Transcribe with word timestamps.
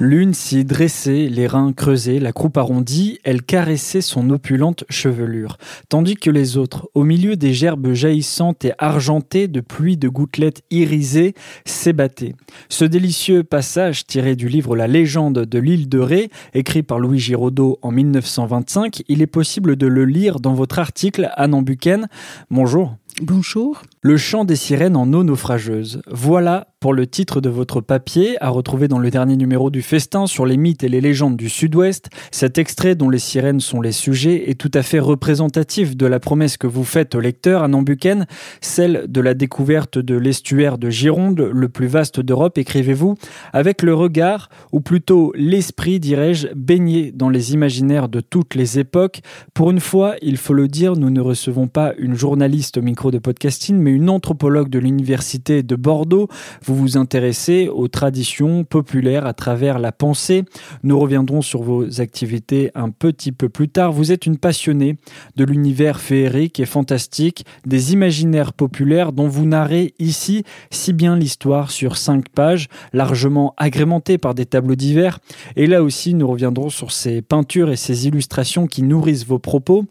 L'une 0.00 0.32
s'y 0.32 0.64
dressait, 0.64 1.26
les 1.28 1.48
reins 1.48 1.72
creusés, 1.72 2.20
la 2.20 2.30
croupe 2.30 2.56
arrondie, 2.56 3.18
elle 3.24 3.42
caressait 3.42 4.00
son 4.00 4.30
opulente 4.30 4.84
chevelure, 4.88 5.58
tandis 5.88 6.14
que 6.14 6.30
les 6.30 6.56
autres, 6.56 6.88
au 6.94 7.02
milieu 7.02 7.34
des 7.34 7.52
gerbes 7.52 7.92
jaillissantes 7.94 8.64
et 8.64 8.74
argentées 8.78 9.48
de 9.48 9.60
pluie 9.60 9.96
de 9.96 10.08
gouttelettes 10.08 10.62
irisées, 10.70 11.34
s'ébattaient. 11.64 12.36
Ce 12.68 12.84
délicieux 12.84 13.42
passage 13.42 14.06
tiré 14.06 14.36
du 14.36 14.48
livre 14.48 14.76
La 14.76 14.86
légende 14.86 15.40
de 15.40 15.58
l'île 15.58 15.88
de 15.88 15.98
Ré, 15.98 16.30
écrit 16.54 16.84
par 16.84 17.00
Louis 17.00 17.18
Giraudot 17.18 17.80
en 17.82 17.90
1925, 17.90 19.02
il 19.08 19.20
est 19.20 19.26
possible 19.26 19.74
de 19.74 19.88
le 19.88 20.04
lire 20.04 20.38
dans 20.38 20.54
votre 20.54 20.78
article 20.78 21.28
Anne 21.34 21.60
Buchen. 21.64 22.06
Bonjour. 22.52 22.94
Bonjour. 23.20 23.82
Le 24.00 24.16
chant 24.16 24.44
des 24.44 24.54
sirènes 24.54 24.94
en 24.94 25.12
eau 25.12 25.24
naufrageuse. 25.24 26.02
Voilà 26.06 26.68
pour 26.78 26.94
le 26.94 27.08
titre 27.08 27.40
de 27.40 27.48
votre 27.48 27.80
papier, 27.80 28.36
à 28.40 28.50
retrouver 28.50 28.86
dans 28.86 29.00
le 29.00 29.10
dernier 29.10 29.36
numéro 29.36 29.68
du 29.70 29.82
Festin 29.82 30.28
sur 30.28 30.46
les 30.46 30.56
mythes 30.56 30.84
et 30.84 30.88
les 30.88 31.00
légendes 31.00 31.36
du 31.36 31.48
Sud-Ouest. 31.48 32.08
Cet 32.30 32.56
extrait 32.56 32.94
dont 32.94 33.10
les 33.10 33.18
sirènes 33.18 33.58
sont 33.58 33.80
les 33.80 33.90
sujets 33.90 34.48
est 34.48 34.54
tout 34.54 34.70
à 34.74 34.82
fait 34.82 35.00
représentatif 35.00 35.96
de 35.96 36.06
la 36.06 36.20
promesse 36.20 36.56
que 36.56 36.68
vous 36.68 36.84
faites 36.84 37.16
au 37.16 37.20
lecteur 37.20 37.64
à 37.64 37.68
Nambuken, 37.68 38.26
celle 38.60 39.06
de 39.08 39.20
la 39.20 39.34
découverte 39.34 39.98
de 39.98 40.14
l'estuaire 40.14 40.78
de 40.78 40.88
Gironde, 40.88 41.40
le 41.40 41.68
plus 41.68 41.88
vaste 41.88 42.20
d'Europe, 42.20 42.58
écrivez-vous, 42.58 43.16
avec 43.52 43.82
le 43.82 43.94
regard, 43.94 44.48
ou 44.70 44.80
plutôt 44.80 45.32
l'esprit, 45.34 45.98
dirais-je, 45.98 46.46
baigné 46.54 47.10
dans 47.10 47.28
les 47.28 47.54
imaginaires 47.54 48.08
de 48.08 48.20
toutes 48.20 48.54
les 48.54 48.78
époques. 48.78 49.22
Pour 49.52 49.72
une 49.72 49.80
fois, 49.80 50.14
il 50.22 50.36
faut 50.36 50.54
le 50.54 50.68
dire, 50.68 50.94
nous 50.94 51.10
ne 51.10 51.20
recevons 51.20 51.66
pas 51.66 51.92
une 51.98 52.14
journaliste 52.14 52.78
micro 52.78 53.07
de 53.10 53.18
podcasting, 53.18 53.76
mais 53.76 53.90
une 53.90 54.10
anthropologue 54.10 54.68
de 54.68 54.78
l'université 54.78 55.62
de 55.62 55.76
Bordeaux. 55.76 56.28
Vous 56.64 56.74
vous 56.74 56.96
intéressez 56.96 57.68
aux 57.68 57.88
traditions 57.88 58.64
populaires 58.64 59.26
à 59.26 59.32
travers 59.32 59.78
la 59.78 59.92
pensée. 59.92 60.44
Nous 60.82 60.98
reviendrons 60.98 61.42
sur 61.42 61.62
vos 61.62 62.00
activités 62.00 62.70
un 62.74 62.90
petit 62.90 63.32
peu 63.32 63.48
plus 63.48 63.68
tard. 63.68 63.92
Vous 63.92 64.12
êtes 64.12 64.26
une 64.26 64.36
passionnée 64.36 64.96
de 65.36 65.44
l'univers 65.44 66.00
féerique 66.00 66.60
et 66.60 66.66
fantastique, 66.66 67.44
des 67.66 67.92
imaginaires 67.92 68.52
populaires 68.52 69.12
dont 69.12 69.28
vous 69.28 69.46
narrez 69.46 69.94
ici 69.98 70.44
si 70.70 70.92
bien 70.92 71.16
l'histoire 71.16 71.70
sur 71.70 71.96
cinq 71.96 72.28
pages, 72.28 72.68
largement 72.92 73.54
agrémentées 73.56 74.18
par 74.18 74.34
des 74.34 74.46
tableaux 74.46 74.74
divers. 74.74 75.18
Et 75.56 75.66
là 75.66 75.82
aussi, 75.82 76.14
nous 76.14 76.28
reviendrons 76.28 76.70
sur 76.70 76.92
ces 76.92 77.22
peintures 77.22 77.70
et 77.70 77.76
ces 77.76 78.06
illustrations 78.06 78.66
qui 78.66 78.82
nourrissent 78.82 79.26
vos 79.26 79.38
propos. 79.38 79.84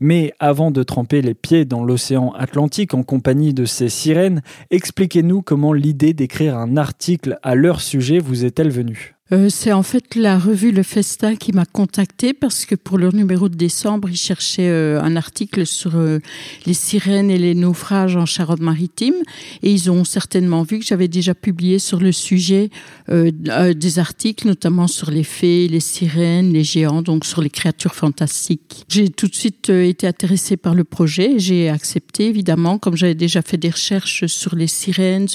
Mais 0.00 0.32
avant 0.38 0.70
de 0.70 0.82
tremper 0.82 1.22
les 1.22 1.34
pieds 1.34 1.64
dans 1.64 1.84
l'océan 1.84 2.32
Atlantique 2.32 2.51
en 2.58 3.02
compagnie 3.02 3.54
de 3.54 3.64
ces 3.64 3.88
sirènes, 3.88 4.42
expliquez-nous 4.70 5.42
comment 5.42 5.72
l'idée 5.72 6.12
d'écrire 6.12 6.56
un 6.56 6.76
article 6.76 7.38
à 7.42 7.54
leur 7.54 7.80
sujet 7.80 8.18
vous 8.18 8.44
est-elle 8.44 8.70
venue? 8.70 9.14
Euh, 9.32 9.48
c'est 9.48 9.72
en 9.72 9.82
fait 9.82 10.14
la 10.14 10.38
revue 10.38 10.72
Le 10.72 10.82
Festin 10.82 11.36
qui 11.36 11.52
m'a 11.52 11.64
contacté 11.64 12.34
parce 12.34 12.66
que 12.66 12.74
pour 12.74 12.98
leur 12.98 13.14
numéro 13.14 13.48
de 13.48 13.54
décembre, 13.54 14.10
ils 14.10 14.16
cherchaient 14.16 14.68
euh, 14.68 15.00
un 15.00 15.16
article 15.16 15.64
sur 15.64 15.96
euh, 15.96 16.18
les 16.66 16.74
sirènes 16.74 17.30
et 17.30 17.38
les 17.38 17.54
naufrages 17.54 18.16
en 18.16 18.26
Charente-Maritime 18.26 19.14
et 19.62 19.72
ils 19.72 19.90
ont 19.90 20.04
certainement 20.04 20.64
vu 20.64 20.80
que 20.80 20.84
j'avais 20.84 21.08
déjà 21.08 21.34
publié 21.34 21.78
sur 21.78 21.98
le 22.00 22.12
sujet 22.12 22.70
des 23.08 23.98
articles, 23.98 24.46
notamment 24.46 24.86
sur 24.86 25.10
les 25.10 25.24
fées, 25.24 25.68
les 25.68 25.80
sirènes, 25.80 26.52
les 26.52 26.64
géants, 26.64 27.02
donc 27.02 27.24
sur 27.24 27.42
les 27.42 27.50
créatures 27.50 27.94
fantastiques. 27.94 28.84
J'ai 28.88 29.08
tout 29.08 29.28
de 29.28 29.34
suite 29.34 29.68
été 29.68 30.06
intéressée 30.06 30.56
par 30.56 30.74
le 30.74 30.84
projet, 30.84 31.38
j'ai 31.38 31.68
accepté 31.68 32.26
évidemment, 32.26 32.78
comme 32.78 32.96
j'avais 32.96 33.14
déjà 33.14 33.42
fait 33.42 33.56
des 33.56 33.70
recherches 33.70 34.26
sur 34.26 34.54
les 34.54 34.66
sirènes 34.66 35.26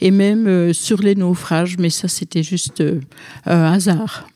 et 0.00 0.10
même 0.10 0.72
sur 0.72 1.02
les 1.02 1.14
naufrages, 1.14 1.76
mais 1.78 1.90
ça 1.90 2.08
c'était 2.08 2.42
juste 2.42 2.82
hasard. 3.46 4.26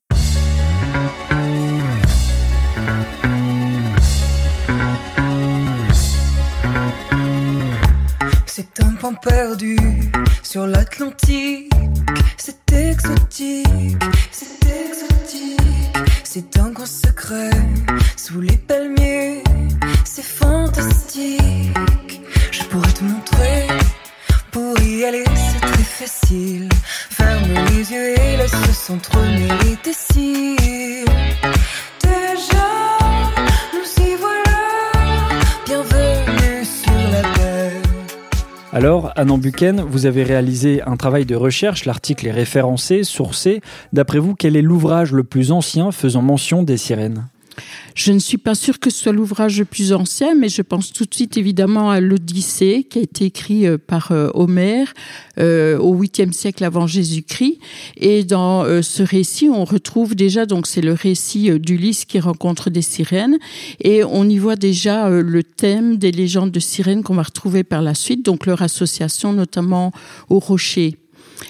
C'est 8.47 8.83
un 8.83 8.95
point 9.01 9.15
perdu 9.15 9.79
sur 10.43 10.67
l'Atlantique. 10.67 11.73
C'est 12.37 12.73
exotique, 12.73 13.67
c'est 14.31 14.65
exotique. 14.65 15.61
C'est 16.25 16.59
un 16.59 16.71
grand 16.71 16.87
secret 16.87 17.51
sous 18.17 18.41
les 18.41 18.57
palmiers. 18.57 19.43
C'est 20.05 20.25
fantastique. 20.25 21.50
Anne 39.21 39.39
Buchen, 39.39 39.83
vous 39.83 40.07
avez 40.07 40.23
réalisé 40.23 40.81
un 40.81 40.97
travail 40.97 41.27
de 41.27 41.37
recherche, 41.37 41.85
l'article 41.85 42.29
est 42.29 42.31
référencé, 42.31 43.05
sourcé. 43.05 43.61
D'après 43.93 44.19
vous, 44.19 44.35
quel 44.35 44.57
est 44.57 44.63
l'ouvrage 44.63 45.13
le 45.13 45.25
plus 45.25 45.53
ancien 45.53 45.93
faisant 45.93 46.23
mention 46.23 46.63
des 46.63 46.79
sirènes? 46.79 47.27
Je 47.95 48.13
ne 48.13 48.19
suis 48.19 48.39
pas 48.39 48.55
sûre 48.55 48.79
que 48.79 48.91
ce 48.91 49.03
soit 49.03 49.13
l'ouvrage 49.13 49.59
le 49.59 49.65
plus 49.65 49.93
ancien, 49.93 50.35
mais 50.35 50.49
je 50.49 50.63
pense 50.63 50.93
tout 50.93 51.05
de 51.05 51.15
suite 51.15 51.37
évidemment 51.37 51.91
à 51.91 52.01
l'Odyssée 52.01 52.87
qui 52.89 52.99
a 52.99 53.03
été 53.03 53.27
écrit 53.27 53.67
euh, 53.67 53.79
par 53.79 54.13
euh, 54.13 54.31
Homère 54.35 54.93
euh, 55.39 55.79
au 55.79 55.95
8e 55.95 56.33
siècle 56.33 56.65
avant 56.65 56.87
Jésus-Christ. 56.87 57.59
Et 57.97 58.25
dans 58.25 58.65
ce 58.83 59.03
récit, 59.03 59.49
on 59.49 59.65
retrouve 59.65 60.15
déjà, 60.15 60.47
donc 60.47 60.67
c'est 60.67 60.81
le 60.81 60.93
récit 60.93 61.51
d'Ulysse 61.59 62.05
qui 62.05 62.21
rencontre 62.21 62.71
des 62.71 62.83
sirènes, 62.83 63.39
et 63.81 64.05
on 64.05 64.29
y 64.29 64.39
voit 64.39 64.57
déjà 64.57 65.09
le 65.09 65.43
thème 65.43 65.97
des 65.97 66.13
légendes 66.13 66.51
de 66.51 66.61
sirènes 66.61 67.03
qu'on 67.03 67.15
va 67.15 67.23
retrouver 67.23 67.65
par 67.65 67.83
la 67.83 67.95
suite, 67.95 68.25
donc 68.25 68.47
leur 68.47 68.63
association 68.63 69.33
notamment 69.33 69.93
au 70.29 70.39
rocher. 70.39 70.97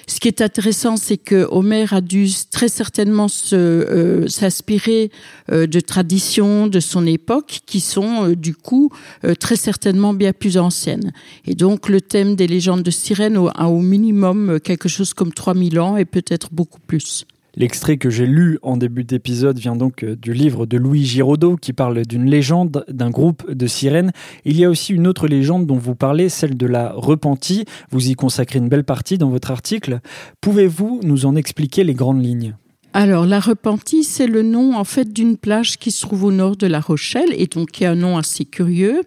Ce 0.07 0.21
qui 0.21 0.29
est 0.29 0.41
intéressant, 0.41 0.97
c'est 0.97 1.17
que 1.17 1.47
Homère 1.51 1.93
a 1.93 2.01
dû 2.01 2.29
très 2.51 2.69
certainement 2.69 3.27
euh, 3.53 4.29
s'inspirer 4.29 5.11
euh, 5.51 5.67
de 5.67 5.81
traditions 5.81 6.67
de 6.67 6.81
son 6.81 7.07
époque 7.07 7.61
qui 7.67 7.81
sont 7.81 8.29
euh, 8.29 8.37
du 8.37 8.55
coup 8.55 8.91
très 9.39 9.57
certainement 9.57 10.15
bien 10.15 10.33
plus 10.33 10.59
anciennes. 10.59 11.13
Et 11.47 11.55
donc 11.55 11.89
le 11.89 12.01
thème 12.01 12.37
des 12.37 12.47
légendes 12.47 12.83
de 12.83 12.91
sirènes 12.91 13.39
a 13.55 13.69
au 13.69 13.81
minimum 13.81 14.59
quelque 14.61 14.89
chose 14.89 15.15
comme 15.15 15.33
3000 15.33 15.81
ans 15.81 15.97
et 15.97 16.05
peut-être 16.05 16.49
beaucoup 16.53 16.81
plus. 16.81 17.25
L'extrait 17.57 17.97
que 17.97 18.11
j'ai 18.11 18.27
lu 18.27 18.59
en 18.63 18.77
début 18.77 19.05
d'épisode 19.05 19.59
vient 19.59 19.77
donc 19.77 20.05
euh, 20.05 20.17
du 20.17 20.33
livre 20.33 20.67
de 20.67 20.77
Louis 20.77 21.05
Giraudot 21.05 21.57
qui 21.57 21.73
parle 21.73 22.07
d'une 22.07 22.31
légende 22.31 22.85
d'un 22.89 23.11
groupe 23.11 23.51
de 23.51 23.67
sirènes. 23.67 24.13
Il 24.45 24.57
y 24.57 24.65
a 24.65 24.71
aussi 24.71 24.93
une 24.93 25.07
autre 25.07 25.27
légende 25.27 25.67
dont 25.67 25.77
vous 25.77 25.95
parlez, 25.95 26.29
celle 26.29 26.57
de 26.57 26.67
la 26.67 26.93
repentie. 26.93 27.65
Vous 27.91 28.09
y 28.09 28.15
consacrez 28.15 28.59
une 28.59 28.69
belle 28.69 28.85
partie 28.85 29.19
dans 29.19 29.31
votre 29.31 29.51
article. 29.51 30.01
Pouvez-vous 30.41 31.01
nous 31.03 31.27
en 31.27 31.35
expliquer 31.35 31.85
les 31.85 31.95
grandes 31.95 32.25
lignes? 32.25 32.55
Alors, 32.93 33.25
la 33.25 33.39
Repentie, 33.39 34.03
c'est 34.03 34.27
le 34.27 34.43
nom 34.43 34.75
en 34.77 34.83
fait 34.83 35.13
d'une 35.13 35.37
plage 35.37 35.79
qui 35.79 35.93
se 35.93 36.01
trouve 36.01 36.25
au 36.25 36.33
nord 36.33 36.57
de 36.57 36.67
La 36.67 36.81
Rochelle 36.81 37.33
et 37.37 37.47
donc 37.47 37.71
qui 37.71 37.85
un 37.85 37.95
nom 37.95 38.19
assez 38.19 38.45
curieux. 38.45 39.03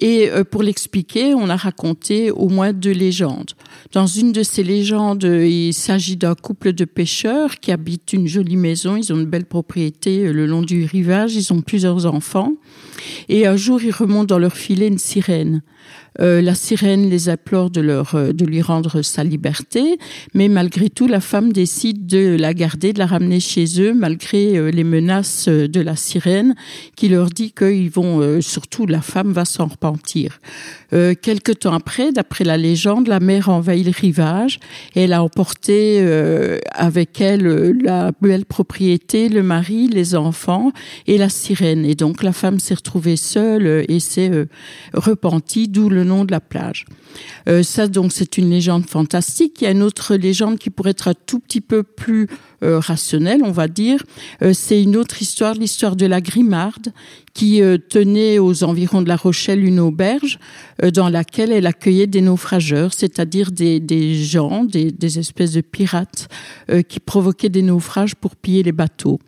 Et 0.00 0.30
euh, 0.30 0.44
pour 0.44 0.62
l'expliquer, 0.62 1.34
on 1.34 1.48
a 1.48 1.56
raconté 1.56 2.30
au 2.30 2.48
moins 2.48 2.72
deux 2.72 2.92
légendes. 2.92 3.50
Dans 3.90 4.06
une 4.06 4.30
de 4.30 4.44
ces 4.44 4.62
légendes, 4.62 5.24
il 5.24 5.72
s'agit 5.72 6.16
d'un 6.16 6.36
couple 6.36 6.72
de 6.72 6.84
pêcheurs 6.84 7.58
qui 7.58 7.72
habitent 7.72 8.12
une 8.12 8.28
jolie 8.28 8.56
maison. 8.56 8.94
Ils 8.94 9.12
ont 9.12 9.16
une 9.16 9.26
belle 9.26 9.46
propriété 9.46 10.26
euh, 10.26 10.32
le 10.32 10.46
long 10.46 10.62
du 10.62 10.84
rivage. 10.84 11.34
Ils 11.34 11.52
ont 11.52 11.62
plusieurs 11.62 12.06
enfants. 12.06 12.52
Et 13.28 13.48
un 13.48 13.56
jour, 13.56 13.82
ils 13.82 13.90
remontent 13.90 14.26
dans 14.26 14.38
leur 14.38 14.56
filet 14.56 14.86
une 14.86 14.98
sirène. 14.98 15.62
Euh, 16.20 16.40
la 16.40 16.54
sirène 16.54 17.08
les 17.08 17.28
implore 17.28 17.70
de, 17.70 17.80
leur, 17.80 18.14
euh, 18.14 18.32
de 18.32 18.44
lui 18.44 18.62
rendre 18.62 19.02
sa 19.02 19.24
liberté, 19.24 19.98
mais 20.34 20.48
malgré 20.48 20.88
tout, 20.88 21.06
la 21.06 21.20
femme 21.20 21.52
décide 21.52 22.06
de 22.06 22.36
la 22.38 22.54
garder, 22.54 22.92
de 22.92 22.98
la 22.98 23.06
ramener 23.06 23.40
chez 23.40 23.80
eux, 23.80 23.92
malgré 23.92 24.56
euh, 24.56 24.70
les 24.70 24.84
menaces 24.84 25.48
de 25.48 25.80
la 25.80 25.96
sirène, 25.96 26.54
qui 26.96 27.08
leur 27.08 27.28
dit 27.30 27.52
qu'ils 27.52 27.90
vont, 27.90 28.40
surtout 28.40 28.86
la 28.86 29.00
femme 29.00 29.32
va 29.32 29.44
s'en 29.44 29.66
repentir. 29.66 30.40
Euh, 30.92 31.14
quelque 31.20 31.52
temps 31.52 31.72
après, 31.72 32.12
d'après 32.12 32.44
la 32.44 32.56
légende, 32.56 33.08
la 33.08 33.20
mer 33.20 33.48
a 33.48 33.52
envahi 33.52 33.82
le 33.82 33.92
rivage 33.92 34.60
et 34.94 35.02
elle 35.02 35.12
a 35.12 35.22
emporté 35.22 36.00
avec 36.72 37.20
elle 37.20 37.76
la 37.82 38.12
belle 38.20 38.44
propriété, 38.44 39.28
le 39.28 39.42
mari, 39.42 39.88
les 39.88 40.14
enfants 40.14 40.72
et 41.06 41.18
la 41.18 41.28
sirène. 41.28 41.84
Et 41.84 41.94
donc 41.94 42.22
la 42.22 42.32
femme 42.32 42.58
s'est 42.58 42.74
retrouvée 42.74 43.16
seule 43.16 43.84
et 43.88 44.00
s'est 44.00 44.46
repentie, 44.94 45.68
d'où 45.68 45.88
le 45.88 46.04
nom 46.04 46.24
de 46.24 46.32
la 46.32 46.40
plage. 46.40 46.84
Euh, 47.48 47.62
ça, 47.62 47.86
donc, 47.88 48.12
c'est 48.12 48.38
une 48.38 48.50
légende 48.50 48.86
fantastique. 48.86 49.60
Il 49.60 49.64
y 49.64 49.66
a 49.66 49.70
une 49.70 49.82
autre 49.82 50.14
légende 50.16 50.58
qui 50.58 50.70
pourrait 50.70 50.90
être 50.90 51.08
un 51.08 51.14
tout 51.14 51.38
petit 51.38 51.60
peu 51.60 51.82
plus 51.82 52.28
euh, 52.62 52.78
rationnelle, 52.78 53.42
on 53.44 53.52
va 53.52 53.68
dire. 53.68 54.02
Euh, 54.42 54.52
c'est 54.52 54.82
une 54.82 54.96
autre 54.96 55.20
histoire, 55.22 55.54
l'histoire 55.54 55.96
de 55.96 56.06
la 56.06 56.20
Grimarde, 56.20 56.92
qui 57.34 57.60
tenait 57.90 58.38
aux 58.38 58.64
environs 58.64 59.02
de 59.02 59.08
La 59.08 59.16
Rochelle 59.16 59.62
une 59.62 59.78
auberge 59.78 60.38
dans 60.94 61.10
laquelle 61.10 61.52
elle 61.52 61.66
accueillait 61.66 62.06
des 62.06 62.22
naufrageurs, 62.22 62.94
c'est-à-dire 62.94 63.52
des, 63.52 63.78
des 63.78 64.14
gens, 64.14 64.64
des, 64.64 64.90
des 64.90 65.18
espèces 65.18 65.52
de 65.52 65.60
pirates 65.60 66.28
qui 66.88 66.98
provoquaient 66.98 67.50
des 67.50 67.60
naufrages 67.60 68.14
pour 68.14 68.36
piller 68.36 68.62
les 68.62 68.72
bateaux. 68.72 69.18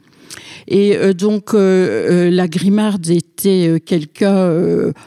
Et 0.67 0.97
euh, 0.97 1.13
donc 1.13 1.55
euh, 1.55 1.59
euh, 1.59 2.31
la 2.31 2.49
Grimarde 2.49 3.09
était 3.11 3.81
quelqu'un 3.85 4.53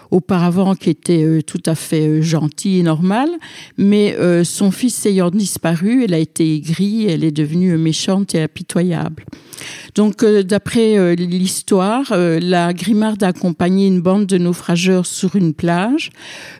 auparavant 0.09 0.75
qui 0.75 0.89
était 0.89 1.41
tout 1.43 1.61
à 1.65 1.75
fait 1.75 2.21
gentil 2.21 2.79
et 2.79 2.83
normal, 2.83 3.29
mais 3.77 4.15
son 4.43 4.71
fils 4.71 5.05
ayant 5.05 5.29
disparu, 5.29 6.03
elle 6.03 6.13
a 6.13 6.17
été 6.17 6.55
aigrie, 6.55 7.05
elle 7.07 7.23
est 7.23 7.31
devenue 7.31 7.77
méchante 7.77 8.35
et 8.35 8.41
impitoyable. 8.41 9.25
Donc, 9.95 10.23
euh, 10.23 10.43
d'après 10.43 10.97
euh, 10.97 11.15
l'histoire, 11.15 12.11
euh, 12.11 12.39
la 12.41 12.73
Grimarde 12.73 13.23
a 13.23 13.27
accompagné 13.27 13.87
une 13.87 14.01
bande 14.01 14.25
de 14.25 14.37
naufrageurs 14.37 15.05
sur 15.05 15.35
une 15.35 15.53
plage. 15.53 16.11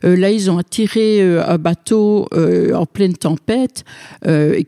là, 0.04 0.32
ils 0.32 0.50
ont 0.50 0.58
attiré 0.58 1.22
un 1.22 1.58
bateau 1.58 2.28
en 2.74 2.86
pleine 2.86 3.16
tempête 3.16 3.84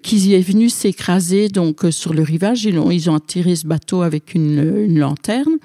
qui 0.02 0.34
est 0.34 0.42
venu 0.42 0.70
s'écraser 0.70 1.48
donc 1.48 1.86
sur 1.92 2.14
le 2.14 2.22
rivage. 2.22 2.66
Ils 2.66 2.80
ont, 2.80 2.92
ils 2.92 3.10
ont 3.10 3.16
attiré 3.16 3.56
ce 3.56 3.66
bateau 3.66 4.02
avec 4.02 4.34
une, 4.34 4.98
lanterne. 4.98 5.58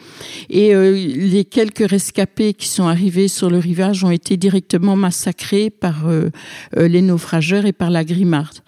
Et 0.50 0.74
les 0.74 1.44
quelques 1.44 1.88
rescapés 1.88 2.54
qui 2.54 2.68
sont 2.68 2.86
arrivés 2.86 3.28
sur 3.28 3.50
le 3.50 3.58
rivage 3.58 4.04
ont 4.04 4.10
été 4.10 4.36
directement 4.36 4.96
massacrés 4.96 5.70
par 5.70 6.06
les 6.76 7.02
naufrageurs 7.02 7.66
et 7.66 7.72
par 7.72 7.90
la 7.90 8.04
Grimarde. 8.04 8.58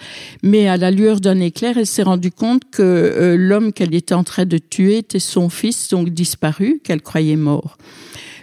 Mais 0.43 0.69
à 0.69 0.77
la 0.77 0.91
lueur 0.91 1.21
d'un 1.21 1.41
éclair, 1.41 1.79
elle 1.79 1.87
s'est 1.87 2.03
rendue 2.03 2.33
compte 2.33 2.63
que 2.71 3.37
l'homme 3.39 3.73
qu'elle 3.73 3.95
était 3.95 4.15
en 4.15 4.20
train 4.25 4.45
de 4.45 4.59
tuer 4.59 4.99
était 4.99 5.19
son 5.19 5.49
fils, 5.49 5.89
donc 5.89 6.11
disparu, 6.11 6.81
qu'elle 6.83 7.03
croyait 7.03 7.37
mort. 7.37 7.77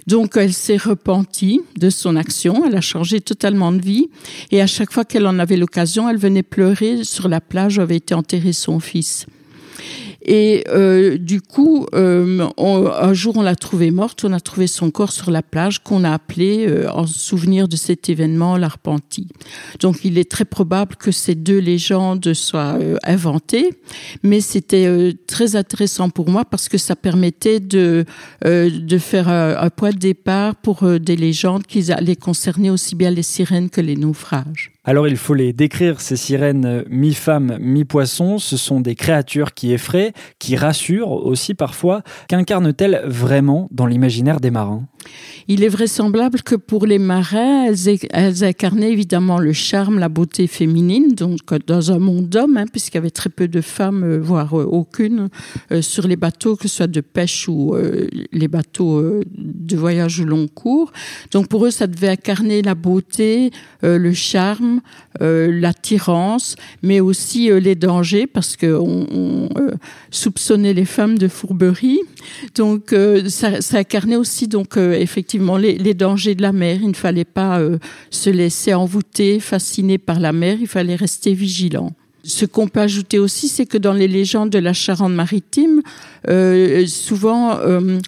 Donc 0.07 0.37
elle 0.37 0.53
s'est 0.53 0.77
repentie 0.77 1.61
de 1.77 1.89
son 1.89 2.15
action, 2.15 2.65
elle 2.65 2.75
a 2.75 2.81
changé 2.81 3.19
totalement 3.19 3.73
de 3.73 3.81
vie 3.81 4.09
et 4.51 4.61
à 4.61 4.67
chaque 4.67 4.91
fois 4.91 5.03
qu'elle 5.03 5.27
en 5.27 5.37
avait 5.37 5.57
l'occasion, 5.57 6.07
elle 6.09 6.17
venait 6.17 6.43
pleurer 6.43 7.03
sur 7.03 7.27
la 7.27 7.41
plage 7.41 7.77
où 7.77 7.81
avait 7.81 7.97
été 7.97 8.13
enterré 8.13 8.53
son 8.53 8.79
fils. 8.79 9.25
Et 10.23 10.63
euh, 10.69 11.17
du 11.17 11.41
coup, 11.41 11.85
euh, 11.93 12.47
un 12.57 13.13
jour, 13.13 13.37
on 13.37 13.41
l'a 13.41 13.55
trouvée 13.55 13.91
morte. 13.91 14.25
On 14.25 14.33
a 14.33 14.39
trouvé 14.39 14.67
son 14.67 14.91
corps 14.91 15.11
sur 15.11 15.31
la 15.31 15.41
plage 15.41 15.79
qu'on 15.79 16.03
a 16.03 16.11
appelé, 16.11 16.65
euh, 16.67 16.89
en 16.91 17.05
souvenir 17.05 17.67
de 17.67 17.75
cet 17.75 18.09
événement, 18.09 18.57
l'Arpentie. 18.57 19.27
Donc, 19.79 20.03
il 20.03 20.17
est 20.17 20.29
très 20.29 20.45
probable 20.45 20.95
que 20.95 21.11
ces 21.11 21.35
deux 21.35 21.59
légendes 21.59 22.33
soient 22.33 22.77
inventées, 23.03 23.69
mais 24.23 24.41
c'était 24.41 25.13
très 25.27 25.55
intéressant 25.55 26.09
pour 26.09 26.29
moi 26.29 26.45
parce 26.45 26.69
que 26.69 26.77
ça 26.77 26.95
permettait 26.95 27.59
de 27.59 28.05
de 28.43 28.97
faire 28.97 29.29
un, 29.29 29.69
point 29.69 29.91
de 29.91 29.97
départ 29.97 30.55
pour 30.55 30.83
des 30.99 31.15
légendes 31.15 31.65
qui 31.65 31.91
allaient 31.91 32.15
concerner 32.15 32.69
aussi 32.69 32.95
bien 32.95 33.11
les 33.11 33.23
sirènes 33.23 33.69
que 33.69 33.81
les 33.81 33.95
naufrages. 33.95 34.76
Alors 34.87 35.09
il 35.09 35.17
faut 35.17 35.33
les 35.33 35.51
décrire, 35.51 35.99
ces 35.99 36.15
sirènes 36.15 36.85
mi-femmes, 36.89 37.57
mi-poissons. 37.59 38.37
Ce 38.37 38.55
sont 38.55 38.79
des 38.79 38.95
créatures 38.95 39.53
qui 39.53 39.73
effraient, 39.73 40.13
qui 40.39 40.55
rassurent 40.55 41.11
aussi 41.11 41.55
parfois. 41.55 42.03
Qu'incarnent-elles 42.29 43.01
vraiment 43.05 43.67
dans 43.71 43.85
l'imaginaire 43.85 44.39
des 44.39 44.49
marins? 44.49 44.85
Il 45.47 45.63
est 45.63 45.69
vraisemblable 45.69 46.41
que 46.41 46.55
pour 46.55 46.85
les 46.85 46.99
marins, 46.99 47.71
elles, 48.11 48.43
incarnaient 48.43 48.91
évidemment 48.91 49.39
le 49.39 49.53
charme, 49.53 49.97
la 49.97 50.09
beauté 50.09 50.45
féminine, 50.47 51.13
donc 51.13 51.39
dans 51.65 51.91
un 51.91 51.99
monde 51.99 52.27
d'hommes, 52.27 52.57
hein, 52.57 52.65
puisqu'il 52.69 52.95
y 52.95 52.97
avait 52.97 53.09
très 53.09 53.29
peu 53.29 53.47
de 53.47 53.61
femmes, 53.61 54.03
euh, 54.03 54.19
voire 54.19 54.59
euh, 54.59 54.65
aucune, 54.65 55.29
euh, 55.71 55.81
sur 55.81 56.05
les 56.07 56.17
bateaux, 56.17 56.57
que 56.57 56.67
ce 56.67 56.75
soit 56.75 56.87
de 56.87 57.01
pêche 57.01 57.47
ou 57.47 57.75
les 58.31 58.47
bateaux 58.47 59.21
de 59.35 59.77
voyage 59.77 60.21
long 60.21 60.47
cours. 60.47 60.91
Donc 61.31 61.47
pour 61.47 61.65
eux, 61.65 61.71
ça 61.71 61.87
devait 61.87 62.09
incarner 62.09 62.61
la 62.61 62.75
beauté, 62.75 63.51
le 63.81 64.13
charme, 64.13 64.81
l'attirance, 65.19 66.55
mais 66.83 66.99
aussi 66.99 67.49
les 67.59 67.75
dangers, 67.75 68.27
parce 68.27 68.55
qu'on 68.57 69.07
on, 69.11 69.49
soupçonnait 70.11 70.73
les 70.73 70.85
femmes 70.85 71.17
de 71.17 71.27
fourberie. 71.27 71.99
Donc 72.55 72.93
ça, 73.27 73.61
ça 73.61 73.77
incarnait 73.77 74.15
aussi 74.15 74.47
donc 74.47 74.77
effectivement 74.99 75.57
les, 75.57 75.93
dangers 75.93 76.35
de 76.35 76.41
la 76.41 76.51
mer. 76.51 76.79
Il 76.81 76.89
ne 76.89 76.93
fallait 76.93 77.25
pas 77.25 77.59
euh, 77.59 77.77
se 78.09 78.29
laisser 78.29 78.73
envoûter, 78.73 79.39
fasciné 79.39 79.97
par 79.97 80.19
la 80.19 80.31
mer. 80.33 80.57
Il 80.59 80.67
fallait 80.67 80.95
rester 80.95 81.33
vigilant. 81.33 81.91
Ce 82.27 82.45
qu'on 82.45 82.67
peut 82.67 82.81
ajouter 82.81 83.19
aussi, 83.19 83.47
c'est 83.47 83.65
que 83.65 83.77
dans 83.77 83.93
les 83.93 84.09
légendes 84.09 84.49
de 84.49 84.59
la 84.59 84.73
Charente-Maritime, 84.73 85.81
euh, 86.27 86.85
souvent, 86.85 87.57
euh, 87.57 87.99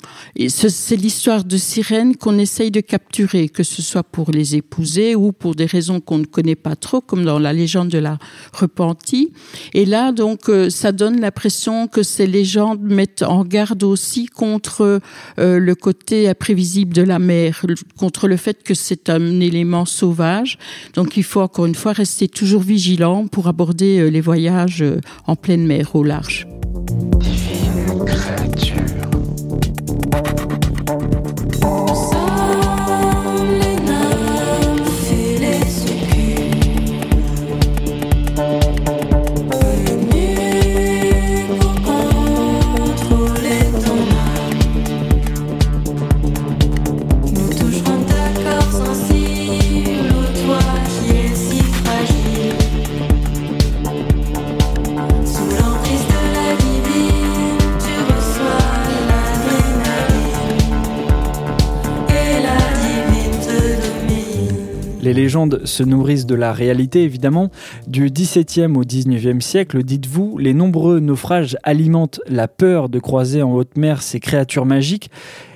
c'est 0.50 0.98
l'histoire 0.98 1.46
de 1.46 1.56
sirènes 1.56 2.18
qu'on 2.18 2.38
essaye 2.38 2.70
de 2.70 2.82
capturer, 2.82 3.48
que 3.48 3.64
ce 3.64 3.82
soit 3.82 4.04
pour 4.04 4.32
les 4.32 4.58
épouser 4.58 5.16
ou 5.16 5.32
pour 5.32 5.56
des 5.56 5.66
raisons 5.66 6.02
qu'on 6.02 6.18
ne 6.18 6.26
connaît 6.26 6.58
pas 6.58 6.76
trop, 6.76 7.00
comme 7.00 7.24
dans 7.24 7.40
la 7.40 7.54
légende 7.54 7.88
de 7.88 7.98
la 7.98 8.18
repentie. 8.52 9.32
Et 9.74 9.86
là, 9.86 10.12
donc, 10.12 10.50
euh, 10.50 10.70
ça 10.70 10.92
donne 10.92 11.22
l'impression 11.22 11.88
que 11.88 12.04
ces 12.04 12.28
légendes 12.28 12.82
mettent 12.82 13.24
en 13.24 13.46
garde 13.46 13.84
aussi 13.84 14.26
contre 14.26 15.00
le 15.38 15.74
côté 15.76 16.28
imprévisible 16.28 16.94
de 16.94 17.04
la 17.04 17.20
mer, 17.20 17.62
contre 17.98 18.28
le 18.28 18.36
fait 18.36 18.64
que 18.64 18.74
c'est 18.74 19.10
un 19.10 19.40
élément 19.40 19.86
sauvage. 19.86 20.58
Donc, 20.94 21.16
il 21.16 21.24
faut 21.24 21.42
encore 21.42 21.68
une 21.68 21.76
fois 21.76 21.94
rester 21.94 22.28
toujours 22.28 22.62
vigilant 22.62 23.28
pour 23.28 23.48
aborder 23.48 24.09
les 24.10 24.22
voyages 24.22 24.84
en 25.28 25.36
pleine 25.36 25.66
mer 25.66 25.96
au 25.96 26.04
large. 26.04 26.48
Les 65.10 65.16
légendes 65.16 65.62
se 65.66 65.82
nourrissent 65.82 66.28
de 66.28 66.36
la 66.36 66.54
réalité, 66.54 67.02
évidemment. 67.02 67.50
Du 67.88 68.12
XVIIe 68.12 68.78
au 68.78 68.82
XIXe 68.82 69.44
siècle, 69.44 69.82
dites-vous, 69.82 70.38
les 70.38 70.54
nombreux 70.54 71.00
naufrages 71.00 71.58
alimentent 71.64 72.22
la 72.28 72.48
peur 72.48 72.90
de 72.90 73.00
croiser 73.00 73.42
en 73.42 73.52
haute 73.52 73.76
mer 73.76 74.04
ces 74.04 74.20
créatures 74.20 74.68
magiques. 74.68 75.10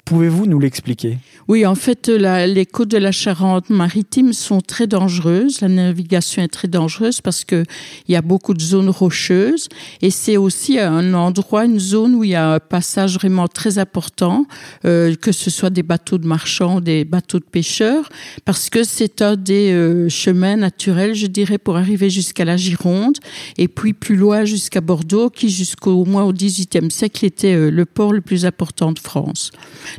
Pouvez-vous 0.06 0.46
nous 0.48 0.60
l'expliquer? 0.60 1.18
Oui, 1.48 1.66
en 1.66 1.76
fait, 1.76 2.10
les 2.10 2.66
côtes 2.66 2.90
de 2.90 2.98
la 2.98 3.14
Charente-Maritime 3.14 4.34
sont 4.34 4.60
très 4.60 4.86
dangereuses. 4.86 5.62
La 5.62 5.70
navigation 5.70 6.42
est 6.42 6.50
très 6.50 6.68
dangereuse 6.68 7.22
parce 7.22 7.46
que 7.46 7.64
il 8.08 8.14
y 8.14 8.16
a 8.18 8.22
beaucoup 8.22 8.54
de 8.54 8.62
zones 8.62 8.90
rocheuses 8.90 9.70
et 10.02 10.10
c'est 10.10 10.36
aussi 10.36 10.78
un 10.78 11.14
endroit, 11.14 11.64
une 11.66 11.80
zone 11.80 12.16
où 12.16 12.24
il 12.26 12.32
y 12.32 12.36
a 12.36 12.54
un 12.54 12.60
passage 12.60 13.16
vraiment 13.16 13.48
très 13.48 13.78
important, 13.78 14.46
euh, 14.84 15.16
que 15.16 15.32
ce 15.32 15.50
soit 15.50 15.70
des 15.70 15.84
bateaux 15.84 16.18
de 16.18 16.28
marchands, 16.28 16.82
des 16.82 17.06
bateaux 17.06 17.40
de 17.40 17.46
pêcheurs, 17.46 18.10
parce 18.44 18.70
que 18.70 18.84
c'est 18.84 19.22
un 19.22 19.38
des 19.38 19.72
euh, 19.72 20.10
chemins 20.10 20.58
naturels, 20.58 21.14
je 21.14 21.28
dirais, 21.28 21.58
pour 21.58 21.78
arriver 21.78 22.10
jusqu'à 22.10 22.44
la 22.44 22.58
Gironde 22.58 23.18
et 23.58 23.70
puis 23.70 23.94
plus 23.94 24.18
loin 24.18 24.44
jusqu'à 24.44 24.82
Bordeaux, 24.82 25.30
qui 25.30 25.50
jusqu'au 25.50 26.04
moins 26.04 26.24
au 26.24 26.34
XVIIIe 26.34 26.92
siècle 26.92 27.26
était 27.26 27.56
euh, 27.56 27.70
le 27.70 27.86
port 27.86 28.12
le 28.12 28.22
plus 28.22 28.46
important 28.46 28.92
de 28.92 29.00
France. 29.00 29.52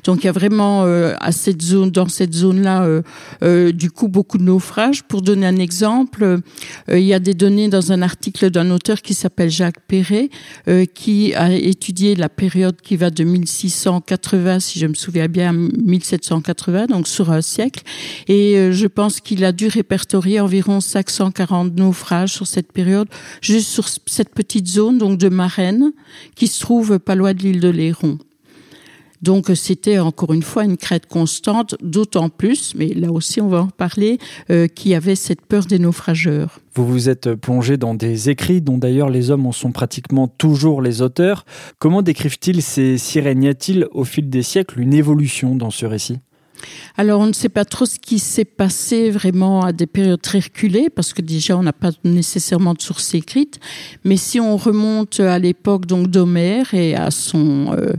Donc 0.02 0.24
il 0.24 0.26
y 0.26 0.28
a 0.28 0.32
vraiment 0.32 0.82
à 0.84 1.32
cette 1.32 1.62
zone, 1.62 1.90
dans 1.90 2.08
cette 2.08 2.34
zone-là, 2.34 3.02
du 3.72 3.90
coup 3.90 4.08
beaucoup 4.08 4.38
de 4.38 4.42
naufrages. 4.42 5.02
Pour 5.04 5.22
donner 5.22 5.46
un 5.46 5.56
exemple, 5.56 6.40
il 6.90 6.98
y 6.98 7.14
a 7.14 7.20
des 7.20 7.34
données 7.34 7.68
dans 7.68 7.92
un 7.92 8.02
article 8.02 8.50
d'un 8.50 8.70
auteur 8.70 9.02
qui 9.02 9.14
s'appelle 9.14 9.50
Jacques 9.50 9.80
Perret, 9.86 10.30
qui 10.94 11.34
a 11.34 11.52
étudié 11.52 12.14
la 12.16 12.28
période 12.28 12.80
qui 12.80 12.96
va 12.96 13.10
de 13.10 13.24
1680, 13.24 14.60
si 14.60 14.78
je 14.78 14.86
me 14.86 14.94
souviens 14.94 15.28
bien, 15.28 15.50
à 15.50 15.52
1780, 15.52 16.86
donc 16.86 17.06
sur 17.06 17.30
un 17.30 17.42
siècle. 17.42 17.82
Et 18.28 18.72
je 18.72 18.86
pense 18.86 19.20
qu'il 19.20 19.44
a 19.44 19.52
dû 19.52 19.68
répertorier 19.68 20.40
environ 20.40 20.80
540 20.80 21.76
naufrages 21.76 22.32
sur 22.32 22.46
cette 22.46 22.72
période, 22.72 23.08
juste 23.40 23.68
sur 23.68 23.88
cette 24.06 24.34
petite 24.34 24.66
zone 24.66 24.98
donc 24.98 25.18
de 25.18 25.28
Marennes, 25.28 25.92
qui 26.34 26.46
se 26.46 26.60
trouve 26.60 26.98
pas 26.98 27.14
loin 27.14 27.34
de 27.34 27.40
l'île 27.40 27.60
de 27.60 27.68
Léron. 27.68 28.18
Donc 29.24 29.50
c'était 29.54 29.98
encore 29.98 30.34
une 30.34 30.42
fois 30.42 30.64
une 30.64 30.76
crête 30.76 31.06
constante, 31.06 31.76
d'autant 31.82 32.28
plus, 32.28 32.74
mais 32.74 32.88
là 32.88 33.10
aussi 33.10 33.40
on 33.40 33.48
va 33.48 33.62
en 33.62 33.68
parler, 33.68 34.18
euh, 34.50 34.66
qui 34.68 34.94
avait 34.94 35.14
cette 35.14 35.46
peur 35.46 35.64
des 35.64 35.78
naufrageurs. 35.78 36.60
Vous 36.74 36.86
vous 36.86 37.08
êtes 37.08 37.34
plongé 37.34 37.78
dans 37.78 37.94
des 37.94 38.28
écrits 38.28 38.60
dont 38.60 38.76
d'ailleurs 38.76 39.08
les 39.08 39.30
hommes 39.30 39.46
en 39.46 39.52
sont 39.52 39.72
pratiquement 39.72 40.28
toujours 40.28 40.82
les 40.82 41.00
auteurs. 41.00 41.46
Comment 41.78 42.02
décrivent-ils 42.02 42.60
ces 42.60 42.98
sirènes? 42.98 43.44
Y 43.44 43.48
a-t-il 43.48 43.88
au 43.92 44.04
fil 44.04 44.28
des 44.28 44.42
siècles 44.42 44.78
une 44.78 44.92
évolution 44.92 45.54
dans 45.54 45.70
ce 45.70 45.86
récit? 45.86 46.18
Alors, 46.96 47.20
on 47.20 47.26
ne 47.26 47.32
sait 47.32 47.48
pas 47.48 47.64
trop 47.64 47.86
ce 47.86 47.98
qui 47.98 48.20
s'est 48.20 48.44
passé 48.44 49.10
vraiment 49.10 49.62
à 49.62 49.72
des 49.72 49.86
périodes 49.86 50.22
très 50.22 50.38
reculées, 50.38 50.90
parce 50.90 51.12
que 51.12 51.22
déjà, 51.22 51.56
on 51.56 51.62
n'a 51.62 51.72
pas 51.72 51.90
nécessairement 52.04 52.74
de 52.74 52.80
sources 52.80 53.14
écrites. 53.14 53.58
Mais 54.04 54.16
si 54.16 54.38
on 54.38 54.56
remonte 54.56 55.18
à 55.18 55.38
l'époque 55.38 55.86
donc 55.86 56.08
d'Homère 56.08 56.72
et 56.74 56.94
à 56.94 57.10
son 57.10 57.72
euh, 57.72 57.92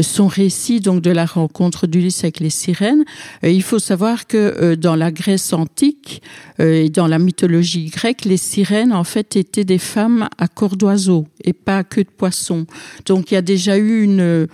son 0.00 0.26
récit 0.26 0.80
donc 0.80 1.02
de 1.02 1.10
la 1.10 1.26
rencontre 1.26 1.86
d'Ulysse 1.86 2.24
avec 2.24 2.40
les 2.40 2.50
sirènes, 2.50 3.04
euh, 3.44 3.50
il 3.50 3.62
faut 3.62 3.78
savoir 3.78 4.26
que 4.26 4.36
euh, 4.36 4.76
dans 4.76 4.96
la 4.96 5.12
Grèce 5.12 5.52
antique 5.52 6.22
et 6.58 6.90
dans 6.90 7.06
la 7.06 7.18
mythologie 7.18 7.86
grecque, 7.86 8.26
les 8.26 8.36
sirènes 8.36 8.92
en 8.92 9.04
fait 9.04 9.36
étaient 9.36 9.64
des 9.64 9.78
femmes 9.78 10.28
à 10.36 10.46
corps 10.46 10.76
d'oiseau 10.76 11.26
et 11.42 11.54
pas 11.54 11.78
à 11.78 11.84
queue 11.84 12.04
de 12.04 12.10
poisson. 12.10 12.66
Donc, 13.06 13.30
il 13.30 13.34
y 13.34 13.36
a 13.38 13.42
déjà 13.42 13.78
eu 13.78 14.02
une, 14.02 14.46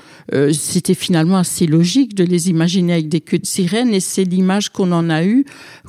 c'était 0.52 0.94
finalement 0.94 1.38
assez 1.38 1.66
logique 1.66 2.14
de 2.14 2.22
les 2.22 2.48
imaginer 2.48 2.92
avec 2.92 3.08
des 3.08 3.20
queues 3.20 3.38
de 3.38 3.46
et 3.58 4.00
c'est 4.00 4.24
l'image 4.24 4.70
qu'on 4.70 4.92
en 4.92 5.08
a 5.08 5.24
eue 5.24 5.44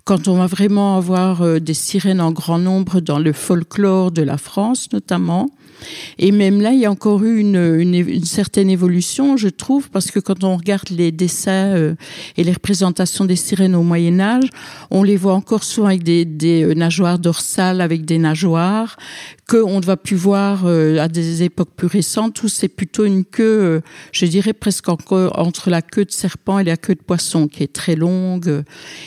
quand 0.06 0.28
on 0.28 0.38
va 0.38 0.48
vraiment 0.48 0.98
avoir 0.98 1.42
euh, 1.42 1.60
des 1.60 1.74
sirènes 1.74 2.22
en 2.22 2.32
grand 2.32 2.60
nombre 2.60 3.02
dans 3.02 3.20
le 3.20 3.34
folklore 3.34 4.12
de 4.12 4.22
la 4.22 4.38
France 4.38 4.90
notamment. 4.94 5.50
Et 6.18 6.32
même 6.32 6.62
là, 6.62 6.72
il 6.72 6.80
y 6.80 6.86
a 6.86 6.92
encore 6.92 7.24
eu 7.24 7.40
une, 7.40 8.26
certaine 8.26 8.70
évolution, 8.70 9.38
je 9.38 9.50
trouve, 9.50 9.90
parce 9.90 10.12
que 10.12 10.20
quand 10.20 10.44
on 10.44 10.58
regarde 10.58 10.90
les 10.90 11.12
dessins 11.12 11.76
euh, 11.76 11.96
et 12.36 12.44
les 12.44 12.52
représentations 12.52 13.26
des 13.26 13.36
sirènes 13.36 13.76
au 13.76 13.84
Moyen 13.84 14.20
Âge, 14.20 14.50
on 14.92 15.04
les 15.04 15.18
voit 15.18 15.34
encore 15.34 15.64
souvent 15.64 15.88
avec 15.88 16.04
des, 16.04 16.26
des 16.26 16.64
euh, 16.64 16.74
nageoires 16.74 17.20
dorsales, 17.20 17.82
avec 17.82 18.06
des 18.06 18.18
nageoires, 18.18 18.98
qu'on 19.48 19.80
ne 19.80 19.86
va 19.86 19.96
plus 19.96 20.16
voir 20.16 20.64
euh, 20.66 20.98
à 20.98 21.08
des 21.08 21.44
époques 21.44 21.72
plus 21.76 21.88
récentes 21.88 22.42
où 22.44 22.48
c'est 22.48 22.68
plutôt 22.68 23.06
une 23.06 23.24
queue, 23.24 23.82
je 24.12 24.26
dirais 24.26 24.54
presque 24.54 24.90
encore 24.90 25.38
entre 25.40 25.70
la 25.70 25.82
queue 25.82 26.06
de 26.06 26.12
serpent 26.12 26.60
et 26.60 26.64
la 26.64 26.78
queue 26.78 26.96
de 26.96 27.02
poisson, 27.02 27.48
qui 27.48 27.64
est 27.64 27.72
très 27.72 27.96
longue. 27.96 28.64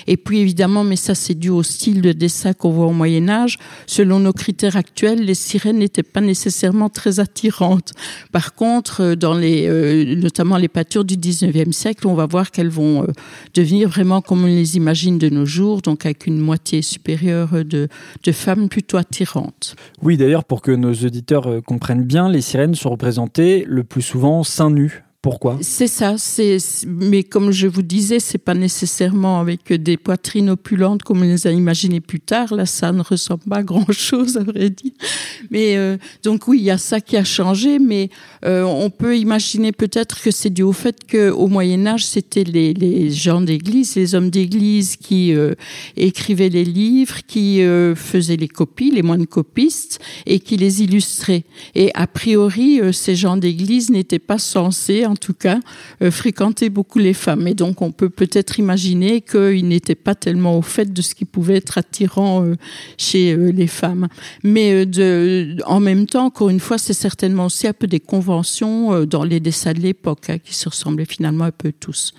Et 0.07 0.17
puis 0.17 0.39
évidemment, 0.39 0.85
mais 0.85 0.97
ça 0.97 1.15
c'est 1.15 1.35
dû 1.35 1.51
au 1.51 1.63
style 1.63 2.01
de 2.01 2.13
dessin 2.13 2.53
qu'on 2.53 2.71
voit 2.71 2.87
au 2.87 2.93
Moyen 2.93 3.29
Âge, 3.29 3.59
selon 3.87 4.21
nos 4.21 4.33
critères 4.33 4.77
actuels, 4.77 5.25
les 5.25 5.35
sirènes 5.35 5.79
n'étaient 5.79 6.03
pas 6.03 6.21
nécessairement 6.21 6.60
très 6.93 7.21
attirantes. 7.21 7.93
Par 8.33 8.55
contre, 8.55 9.03
euh, 9.03 9.17
dans 9.17 9.35
les, 9.35 9.67
euh, 9.67 10.17
notamment 10.17 10.57
les 10.57 10.69
peintures 10.69 11.05
du 11.05 11.17
19e 11.17 11.73
siècle, 11.73 12.07
on 12.07 12.15
va 12.15 12.27
voir 12.27 12.51
qu'elles 12.51 12.69
vont 12.69 13.03
euh, 13.03 13.07
devenir 13.55 13.89
vraiment 13.89 14.21
comme 14.21 14.45
on 14.45 14.47
les 14.47 14.77
imagine 14.77 15.19
de 15.19 15.29
nos 15.29 15.47
jours, 15.47 15.83
donc 15.83 16.07
avec 16.07 16.27
une 16.27 16.39
moitié 16.39 16.83
supérieure 16.83 17.65
de, 17.65 17.89
de 18.25 18.33
femmes 18.33 18.69
plutôt 18.69 18.97
attirantes. 18.97 19.77
Oui, 20.03 20.17
d'ailleurs, 20.17 20.45
pour 20.45 20.63
que 20.63 20.73
nos 20.73 20.93
auditeurs 20.93 21.63
comprennent 21.65 22.05
bien, 22.05 22.29
les 22.29 22.41
sirènes 22.41 22.75
sont 22.75 22.91
représentées 22.91 23.65
le 23.67 23.85
plus 23.85 24.03
souvent 24.03 24.43
seins 24.45 24.71
nus. 24.71 25.05
Pourquoi? 25.23 25.59
C'est 25.61 25.87
ça. 25.87 26.15
C'est 26.17 26.57
mais 26.87 27.25
comme 27.25 27.51
je 27.51 27.67
vous 27.67 27.83
disais, 27.83 28.21
c'est 28.21 28.39
pas 28.39 28.55
nécessairement 28.55 29.39
avec 29.39 29.71
des 29.71 29.99
poitrines 29.99 30.49
opulentes 30.49 31.03
comme 31.03 31.19
on 31.19 31.25
les 31.25 31.47
a 31.47 31.51
imaginées 31.51 32.01
plus 32.01 32.21
tard. 32.21 32.55
Là, 32.55 32.65
ça 32.65 32.91
ne 32.91 33.03
ressemble 33.03 33.43
pas 33.43 33.57
à 33.57 33.63
grand 33.63 33.93
chose, 33.93 34.39
à 34.39 34.43
vrai 34.43 34.71
dire. 34.71 34.93
Mais 35.51 35.77
euh, 35.77 35.99
donc 36.25 36.49
oui, 36.49 36.61
il 36.61 36.65
y 36.65 36.71
a 36.71 36.79
ça 36.79 37.03
qui 37.03 37.19
a 37.19 37.25
changé, 37.25 37.79
mais 37.79 38.09
euh, 38.47 38.63
on 38.63 38.89
peut 38.89 39.19
imaginer 39.19 39.73
peut-être 39.73 40.23
que 40.23 40.31
c'est 40.31 40.49
dû 40.49 40.63
au 40.63 40.73
fait 40.73 41.05
que 41.07 41.29
au 41.29 41.49
Moyen 41.49 41.87
Âge, 41.87 42.07
c'était 42.07 42.45
les, 42.45 42.73
les 42.73 43.11
gens 43.11 43.43
d'église, 43.43 43.97
les 43.97 44.15
hommes 44.15 44.31
d'église 44.31 44.97
qui 44.97 45.35
euh, 45.35 45.55
écrivaient 45.99 46.49
les 46.49 46.65
livres, 46.65 47.19
qui 47.27 47.61
faisaient 47.95 48.37
les 48.37 48.49
copies, 48.49 48.91
les 48.91 49.03
moines 49.03 49.27
copistes, 49.27 50.01
et 50.25 50.41
qui 50.41 50.57
les 50.57 50.83
illustraient. 50.83 51.45
Et 51.75 51.91
a 51.93 52.07
priori, 52.07 52.81
ces 52.93 53.15
gens 53.15 53.37
d'église 53.37 53.91
n'étaient 53.91 54.19
pas 54.19 54.39
censés 54.39 55.05
en 55.11 55.17
tout 55.17 55.35
cas, 55.35 55.61
euh, 56.03 56.11
fréquentait 56.11 56.71
beaucoup 56.71 56.99
les 56.99 57.15
femmes. 57.15 57.47
Et 57.49 57.55
donc, 57.55 57.83
on 57.83 57.93
peut 57.93 58.09
peut-être 58.09 58.59
imaginer 58.59 59.21
qu'il 59.21 59.69
n'était 59.69 59.95
pas 59.95 60.15
tellement 60.15 60.57
au 60.57 60.63
fait 60.63 60.93
de 60.93 61.03
ce 61.03 61.15
qui 61.15 61.25
pouvait 61.25 61.57
être 61.57 61.79
attirant 61.79 62.45
euh, 62.45 62.55
chez 62.97 63.33
euh, 63.33 63.51
les 63.51 63.67
femmes. 63.67 64.09
Mais 64.43 64.87
en 65.67 65.81
même 65.81 66.07
temps, 66.07 66.27
encore 66.27 66.51
une 66.51 66.61
fois, 66.61 66.79
c'est 66.79 66.93
certainement 66.93 67.47
aussi 67.47 67.67
un 67.67 67.73
peu 67.73 67.87
des 67.87 68.01
conventions 68.01 69.05
dans 69.05 69.25
les 69.25 69.41
dessins 69.41 69.73
de 69.73 69.81
l'époque, 69.81 70.31
hein, 70.31 70.39
qui 70.39 70.55
se 70.55 70.69
ressemblaient 70.69 71.05
finalement 71.05 71.45
un 71.45 71.51
peu 71.51 71.73
tous. 71.73 72.13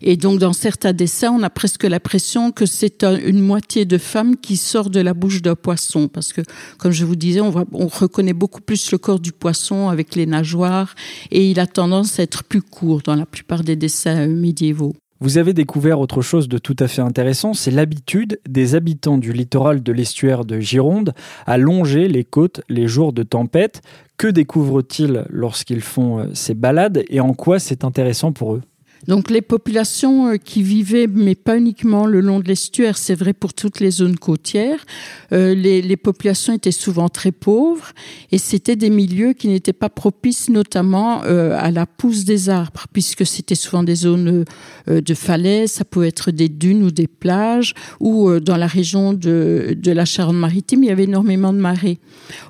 Et 0.00 0.16
donc, 0.16 0.38
dans 0.38 0.52
certains 0.52 0.92
dessins, 0.92 1.32
on 1.32 1.42
a 1.42 1.50
presque 1.50 1.84
l'impression 1.84 2.52
que 2.52 2.66
c'est 2.66 3.04
une 3.04 3.40
moitié 3.40 3.84
de 3.84 3.98
femmes 3.98 4.36
qui 4.36 4.56
sort 4.56 4.90
de 4.90 5.00
la 5.00 5.14
bouche 5.14 5.42
d'un 5.42 5.56
poisson. 5.56 6.08
Parce 6.08 6.32
que, 6.32 6.42
comme 6.78 6.92
je 6.92 7.04
vous 7.04 7.16
disais, 7.16 7.40
on 7.40 7.50
reconnaît 7.88 8.32
beaucoup 8.32 8.60
plus 8.60 8.92
le 8.92 8.98
corps 8.98 9.20
du 9.20 9.32
poisson 9.32 9.88
avec 9.88 10.14
les 10.14 10.26
nageoires 10.26 10.94
et 11.30 11.50
il 11.50 11.60
a 11.60 11.66
tendance 11.66 12.18
à 12.18 12.22
être 12.22 12.33
plus 12.42 12.62
court 12.62 13.02
dans 13.02 13.14
la 13.14 13.26
plupart 13.26 13.62
des 13.62 13.76
dessins 13.76 14.26
médiévaux. 14.26 14.94
Vous 15.20 15.38
avez 15.38 15.54
découvert 15.54 16.00
autre 16.00 16.22
chose 16.22 16.48
de 16.48 16.58
tout 16.58 16.76
à 16.80 16.88
fait 16.88 17.00
intéressant, 17.00 17.54
c'est 17.54 17.70
l'habitude 17.70 18.40
des 18.48 18.74
habitants 18.74 19.16
du 19.16 19.32
littoral 19.32 19.82
de 19.82 19.92
l'estuaire 19.92 20.44
de 20.44 20.58
Gironde 20.58 21.14
à 21.46 21.56
longer 21.56 22.08
les 22.08 22.24
côtes 22.24 22.60
les 22.68 22.88
jours 22.88 23.12
de 23.12 23.22
tempête. 23.22 23.80
Que 24.16 24.26
découvrent-ils 24.26 25.24
lorsqu'ils 25.30 25.80
font 25.80 26.18
euh, 26.18 26.26
ces 26.34 26.54
balades 26.54 27.04
et 27.08 27.20
en 27.20 27.32
quoi 27.32 27.58
c'est 27.58 27.84
intéressant 27.84 28.32
pour 28.32 28.54
eux? 28.54 28.62
Donc 29.06 29.30
les 29.30 29.42
populations 29.42 30.28
euh, 30.28 30.36
qui 30.36 30.62
vivaient, 30.62 31.06
mais 31.06 31.34
pas 31.34 31.56
uniquement 31.56 32.06
le 32.06 32.20
long 32.20 32.40
de 32.40 32.48
l'estuaire, 32.48 32.96
c'est 32.98 33.14
vrai 33.14 33.32
pour 33.32 33.54
toutes 33.54 33.80
les 33.80 33.90
zones 33.90 34.16
côtières, 34.16 34.84
euh, 35.32 35.54
les, 35.54 35.96
populations 35.96 36.52
étaient 36.52 36.72
souvent 36.72 37.08
très 37.08 37.32
pauvres 37.32 37.92
et 38.32 38.38
c'était 38.38 38.76
des 38.76 38.90
milieux 38.90 39.32
qui 39.32 39.48
n'étaient 39.48 39.72
pas 39.72 39.88
propices 39.88 40.50
notamment 40.50 41.22
euh, 41.24 41.56
à 41.58 41.70
la 41.70 41.86
pousse 41.86 42.24
des 42.24 42.48
arbres, 42.48 42.86
puisque 42.92 43.24
c'était 43.24 43.54
souvent 43.54 43.82
des 43.82 43.94
zones 43.94 44.44
de 44.86 45.14
falaises, 45.14 45.72
ça 45.72 45.84
pouvait 45.84 46.08
être 46.08 46.30
des 46.30 46.48
dunes 46.48 46.82
ou 46.82 46.90
des 46.90 47.06
plages, 47.06 47.74
ou 48.00 48.38
dans 48.40 48.56
la 48.56 48.66
région 48.66 49.12
de, 49.12 49.74
de 49.76 49.92
la 49.92 50.04
Charente-Maritime, 50.04 50.82
il 50.82 50.88
y 50.88 50.92
avait 50.92 51.04
énormément 51.04 51.52
de 51.52 51.58
marées. 51.58 51.98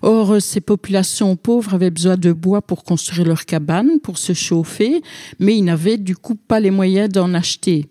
Or, 0.03 0.41
ces 0.41 0.61
populations 0.61 1.37
pauvres 1.37 1.75
avaient 1.75 1.91
besoin 1.91 2.17
de 2.17 2.33
bois 2.33 2.63
pour 2.63 2.83
construire 2.83 3.27
leurs 3.27 3.45
cabanes, 3.45 4.01
pour 4.03 4.19
se 4.19 4.33
chauffer, 4.33 5.03
mais 5.39 5.57
ils 5.57 5.65
n'avaient 5.65 5.99
du 5.99 6.17
coup 6.17 6.37
pas 6.49 6.61
les 6.61 6.71
moyens 6.71 7.09
d'en 7.09 7.35
acheter. 7.35 7.87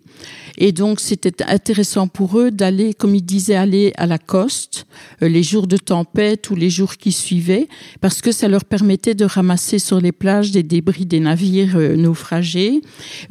Et 0.58 0.72
donc, 0.72 1.00
c'était 1.00 1.44
intéressant 1.44 2.08
pour 2.08 2.40
eux 2.40 2.52
d'aller, 2.52 2.94
comme 2.94 3.16
ils 3.16 3.26
disaient, 3.26 3.56
aller 3.56 3.92
à 3.98 4.06
la 4.06 4.18
coste 4.18 4.86
euh, 5.22 5.28
les 5.28 5.44
jours 5.44 5.68
de 5.68 5.78
tempête 5.78 6.50
ou 6.50 6.56
les 6.56 6.70
jours 6.70 6.98
qui 6.98 7.12
suivaient, 7.12 7.68
parce 8.02 8.22
que 8.22 8.32
ça 8.32 8.48
leur 8.48 8.66
permettait 8.66 9.16
de 9.16 9.26
ramasser 9.26 9.80
sur 9.80 10.00
les 10.00 10.12
plages 10.12 10.52
des 10.52 10.64
débris 10.64 11.06
des 11.06 11.20
navires 11.20 11.76
euh, 11.76 11.96
naufragés, 11.96 12.82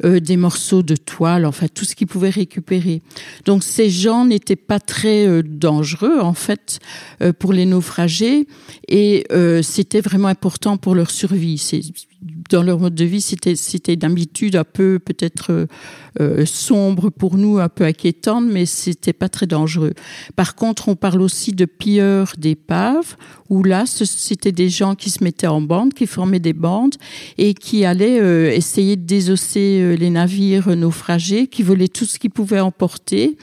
euh, 0.03 0.19
des 0.19 0.37
morceaux 0.37 0.83
de 0.83 0.95
toile, 0.95 1.45
enfin 1.45 1.67
tout 1.73 1.85
ce 1.85 1.95
qu'ils 1.95 2.07
pouvaient 2.07 2.29
récupérer. 2.29 3.01
Donc, 3.45 3.63
ces 3.63 3.89
gens 3.89 4.25
n'étaient 4.25 4.55
pas 4.55 4.79
très 4.79 5.43
dangereux, 5.43 6.19
en 6.19 6.33
fait, 6.33 6.79
pour 7.39 7.53
les 7.53 7.65
naufragés, 7.65 8.47
et 8.87 9.25
c'était 9.61 10.01
vraiment 10.01 10.27
important 10.27 10.77
pour 10.77 10.95
leur 10.95 11.11
survie. 11.11 11.57
C'est 11.57 11.81
dans 12.49 12.63
leur 12.63 12.79
mode 12.79 12.95
de 12.95 13.05
vie, 13.05 13.21
c'était 13.21 13.95
d'habitude 13.95 14.55
un 14.55 14.63
peu 14.63 14.99
peut-être 14.99 15.67
euh, 16.19 16.45
sombre 16.45 17.09
pour 17.17 17.37
nous, 17.37 17.59
un 17.59 17.69
peu 17.69 17.83
inquiétante, 17.83 18.45
mais 18.45 18.65
c'était 18.65 19.13
pas 19.13 19.29
très 19.29 19.47
dangereux. 19.47 19.93
Par 20.35 20.55
contre, 20.55 20.89
on 20.89 20.95
parle 20.95 21.21
aussi 21.21 21.51
de 21.51 21.65
pilleurs 21.65 22.33
d'épaves, 22.37 23.15
où 23.49 23.63
là, 23.63 23.85
c'était 23.85 24.51
des 24.51 24.69
gens 24.69 24.95
qui 24.95 25.09
se 25.09 25.23
mettaient 25.23 25.47
en 25.47 25.61
bande, 25.61 25.93
qui 25.93 26.07
formaient 26.07 26.39
des 26.39 26.53
bandes 26.53 26.95
et 27.37 27.53
qui 27.53 27.85
allaient 27.85 28.19
euh, 28.19 28.51
essayer 28.51 28.95
de 28.95 29.03
désosser 29.03 29.79
euh, 29.81 29.95
les 29.95 30.09
navires 30.09 30.75
naufragés, 30.75 31.47
qui 31.47 31.63
volaient 31.63 31.87
tout 31.87 32.05
ce 32.05 32.17
qu'ils 32.17 32.31
pouvaient 32.31 32.59
emporter, 32.59 33.37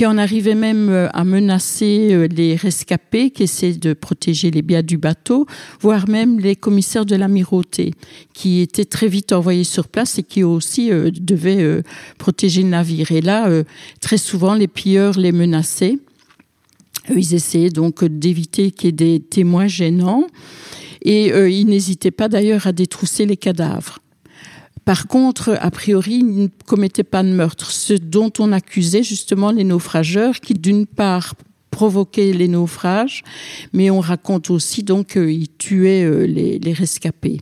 qui 0.00 0.06
en 0.06 0.16
arrivait 0.16 0.54
même 0.54 0.88
euh, 0.88 1.10
à 1.12 1.24
menacer 1.24 2.14
euh, 2.14 2.26
les 2.26 2.56
rescapés 2.56 3.28
qui 3.30 3.42
essaient 3.42 3.74
de 3.74 3.92
protéger 3.92 4.50
les 4.50 4.62
biens 4.62 4.82
du 4.82 4.96
bateau, 4.96 5.44
voire 5.78 6.08
même 6.08 6.40
les 6.40 6.56
commissaires 6.56 7.04
de 7.04 7.16
l'amirauté, 7.16 7.92
qui 8.32 8.62
étaient 8.62 8.86
très 8.86 9.08
vite 9.08 9.30
envoyés 9.32 9.62
sur 9.62 9.88
place 9.88 10.18
et 10.18 10.22
qui 10.22 10.42
aussi 10.42 10.90
euh, 10.90 11.10
devaient 11.12 11.82
protéger 12.16 12.62
le 12.62 12.70
navire. 12.70 13.12
Et 13.12 13.20
là, 13.20 13.50
très 14.00 14.16
souvent, 14.16 14.54
les 14.54 14.68
pilleurs 14.68 15.18
les 15.18 15.32
menaçaient. 15.32 15.98
Ils 17.14 17.34
essayaient 17.34 17.68
donc 17.68 18.02
d'éviter 18.02 18.70
qu'il 18.70 18.86
y 18.86 18.88
ait 18.88 18.92
des 18.92 19.20
témoins 19.20 19.66
gênants 19.66 20.26
et 21.02 21.26
ils 21.26 21.66
n'hésitaient 21.66 22.10
pas 22.10 22.30
d'ailleurs 22.30 22.66
à 22.66 22.72
détrousser 22.72 23.26
les 23.26 23.36
cadavres. 23.36 23.98
Par 24.84 25.06
contre, 25.06 25.56
a 25.60 25.70
priori, 25.70 26.16
ils 26.16 26.42
ne 26.42 26.48
commettaient 26.66 27.04
pas 27.04 27.22
de 27.22 27.28
meurtre, 27.28 27.70
ce 27.70 27.94
dont 27.94 28.32
on 28.38 28.52
accusait 28.52 29.02
justement 29.02 29.50
les 29.50 29.64
naufrageurs 29.64 30.40
qui, 30.40 30.54
d'une 30.54 30.86
part, 30.86 31.34
provoquaient 31.70 32.32
les 32.32 32.48
naufrages, 32.48 33.22
mais 33.72 33.90
on 33.90 34.00
raconte 34.00 34.50
aussi 34.50 34.82
donc 34.82 35.12
qu'ils 35.12 35.48
tuaient 35.56 36.04
euh, 36.04 36.26
les, 36.26 36.72
rescapés. 36.72 37.40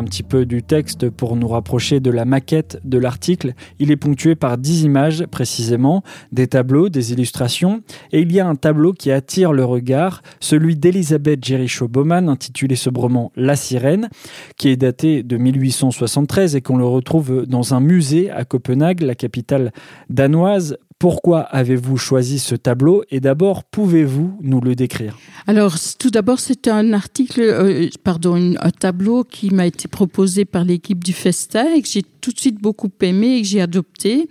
Un 0.00 0.04
petit 0.04 0.22
peu 0.22 0.46
du 0.46 0.62
texte 0.62 1.10
pour 1.10 1.36
nous 1.36 1.46
rapprocher 1.46 2.00
de 2.00 2.10
la 2.10 2.24
maquette 2.24 2.80
de 2.84 2.96
l'article. 2.96 3.52
Il 3.78 3.90
est 3.90 3.96
ponctué 3.96 4.34
par 4.34 4.56
dix 4.56 4.82
images 4.82 5.26
précisément, 5.26 6.02
des 6.32 6.46
tableaux, 6.46 6.88
des 6.88 7.12
illustrations, 7.12 7.82
et 8.10 8.20
il 8.20 8.32
y 8.32 8.40
a 8.40 8.46
un 8.46 8.56
tableau 8.56 8.94
qui 8.94 9.12
attire 9.12 9.52
le 9.52 9.64
regard, 9.64 10.22
celui 10.40 10.74
d'Elisabeth 10.74 11.44
Jericho-Baumann, 11.44 12.30
intitulé 12.30 12.76
sobrement 12.76 13.30
La 13.36 13.56
Sirène, 13.56 14.08
qui 14.56 14.70
est 14.70 14.76
daté 14.76 15.22
de 15.22 15.36
1873 15.36 16.56
et 16.56 16.62
qu'on 16.62 16.78
le 16.78 16.86
retrouve 16.86 17.44
dans 17.46 17.74
un 17.74 17.80
musée 17.80 18.30
à 18.30 18.44
Copenhague, 18.44 19.02
la 19.02 19.14
capitale 19.14 19.72
danoise. 20.08 20.78
Pourquoi 21.00 21.40
avez-vous 21.40 21.96
choisi 21.96 22.38
ce 22.38 22.54
tableau 22.54 23.04
et 23.10 23.20
d'abord, 23.20 23.64
pouvez-vous 23.64 24.36
nous 24.42 24.60
le 24.60 24.74
décrire? 24.74 25.16
Alors, 25.46 25.76
tout 25.98 26.10
d'abord, 26.10 26.40
c'est 26.40 26.68
un 26.68 26.92
article, 26.92 27.40
euh, 27.40 27.88
pardon, 28.04 28.54
un 28.60 28.70
tableau 28.70 29.24
qui 29.24 29.48
m'a 29.48 29.64
été 29.64 29.88
proposé 29.88 30.44
par 30.44 30.62
l'équipe 30.62 31.02
du 31.02 31.14
Festa 31.14 31.74
et 31.74 31.80
que 31.80 31.88
j'ai 31.88 32.02
tout 32.02 32.32
de 32.32 32.38
suite 32.38 32.60
beaucoup 32.60 32.90
aimé 33.00 33.36
et 33.36 33.40
que 33.40 33.48
j'ai 33.48 33.62
adopté 33.62 34.28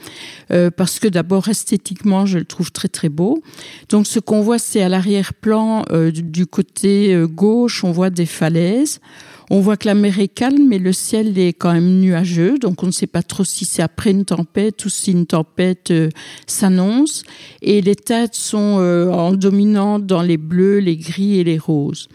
euh, 0.52 0.70
parce 0.70 1.00
que 1.00 1.08
d'abord, 1.08 1.48
esthétiquement, 1.48 2.28
je 2.28 2.38
le 2.38 2.46
trouve 2.46 2.72
très 2.72 2.88
très 2.88 3.10
beau. 3.10 3.42
Donc, 3.90 4.06
ce 4.06 4.20
qu'on 4.20 4.42
voit, 4.42 4.60
c'est 4.60 4.84
à 4.84 4.90
l'arrière-plan 4.90 5.86
euh, 5.90 6.12
du 6.12 6.46
côté 6.46 7.20
gauche, 7.32 7.84
on 7.84 7.92
voit 7.92 8.12
des 8.12 8.28
falaises. 8.28 9.00
On 9.52 9.62
voit 9.62 9.78
que 9.78 9.88
la 9.88 9.96
mer 9.96 10.20
est 10.20 10.28
calme, 10.28 10.68
mais 10.68 10.78
le 10.78 10.94
ciel 10.94 11.38
est 11.40 11.54
quand 11.54 11.74
même 11.74 12.00
nuageux, 12.00 12.60
donc 12.60 12.84
on 12.84 12.88
ne 12.88 12.92
sait 12.92 13.08
pas 13.08 13.24
trop 13.24 13.44
si 13.44 13.66
c'est 13.66 13.82
après 13.82 14.12
une 14.12 14.26
tempête 14.26 14.86
ou 14.86 14.90
si 14.90 15.12
une 15.12 15.26
tempête 15.26 15.90
euh, 15.90 16.10
s'annonce. 16.46 17.24
Et 17.64 17.82
les 17.82 17.96
têtes 17.96 18.36
sont 18.36 18.78
euh, 18.80 19.10
en 19.10 19.32
dominant 19.32 19.98
dans 19.98 20.22
les 20.22 20.38
bleus, 20.38 20.80
les 20.80 20.98
gris 20.98 21.40
et 21.40 21.44
les 21.44 21.58
roses. 21.58 22.10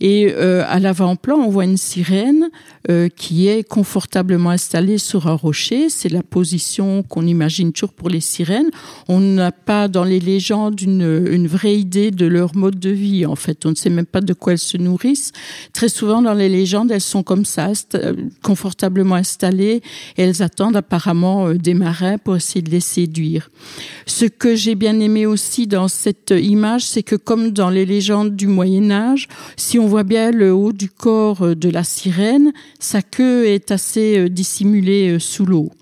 Et 0.00 0.32
euh, 0.34 0.64
à 0.66 0.78
l'avant-plan, 0.78 1.36
on 1.36 1.50
voit 1.50 1.64
une 1.64 1.76
sirène 1.76 2.48
euh, 2.88 3.08
qui 3.08 3.48
est 3.48 3.62
confortablement 3.62 4.50
installée 4.50 4.98
sur 4.98 5.26
un 5.26 5.34
rocher. 5.34 5.90
C'est 5.90 6.08
la 6.08 6.22
position 6.22 7.02
qu'on 7.02 7.26
imagine 7.26 7.72
toujours 7.72 7.92
pour 7.92 8.08
les 8.08 8.20
sirènes. 8.20 8.70
On 9.08 9.20
n'a 9.20 9.52
pas 9.52 9.88
dans 9.88 10.04
les 10.04 10.20
légendes 10.20 10.80
une, 10.80 11.26
une, 11.30 11.46
vraie 11.46 11.76
idée 11.76 12.10
de 12.10 12.26
leur 12.26 12.56
mode 12.56 12.78
de 12.78 12.90
vie. 12.90 13.26
En 13.26 13.36
fait, 13.36 13.66
on 13.66 13.70
ne 13.70 13.74
sait 13.74 13.90
même 13.90 14.06
pas 14.06 14.22
de 14.22 14.32
quoi 14.32 14.52
elles 14.52 14.58
se 14.58 14.78
nourrissent. 14.78 15.32
Très 15.72 15.88
souvent, 15.88 16.22
dans 16.22 16.34
les 16.34 16.48
légendes, 16.48 16.90
elles 16.90 17.00
sont 17.00 17.22
comme 17.22 17.44
ça, 17.44 17.70
euh, 17.94 18.14
confortablement 18.42 19.16
installées, 19.16 19.82
et 20.16 20.22
elles 20.22 20.42
attendent 20.42 20.76
apparemment 20.76 21.48
euh, 21.48 21.54
des 21.54 21.74
marins 21.74 22.16
pour 22.18 22.36
essayer 22.36 22.62
de 22.62 22.70
les 22.70 22.80
séduire. 22.80 23.50
Ce 24.06 24.24
que 24.24 24.54
j'ai 24.56 24.74
bien 24.74 24.98
aimé 25.00 25.26
aussi 25.26 25.66
dans 25.66 25.88
cette 25.88 26.32
image, 26.36 26.84
c'est 26.84 27.02
que 27.02 27.16
comme 27.16 27.50
dans 27.50 27.70
les 27.70 27.84
légendes 27.84 28.34
du 28.34 28.46
Moyen 28.46 28.90
Âge, 28.90 29.28
si 29.56 29.78
on 29.78 29.86
voit 29.90 30.04
bien 30.04 30.30
le 30.30 30.54
haut 30.54 30.72
du 30.72 30.88
corps 30.88 31.42
euh, 31.42 31.56
de 31.56 31.68
la 31.68 31.82
sirène, 31.82 32.52
sa 32.78 33.02
queue 33.02 33.46
est 33.46 33.72
assez 33.72 34.18
euh, 34.18 34.28
dissimulée 34.28 35.08
euh, 35.08 35.18
sous 35.18 35.44
l'eau. 35.44 35.72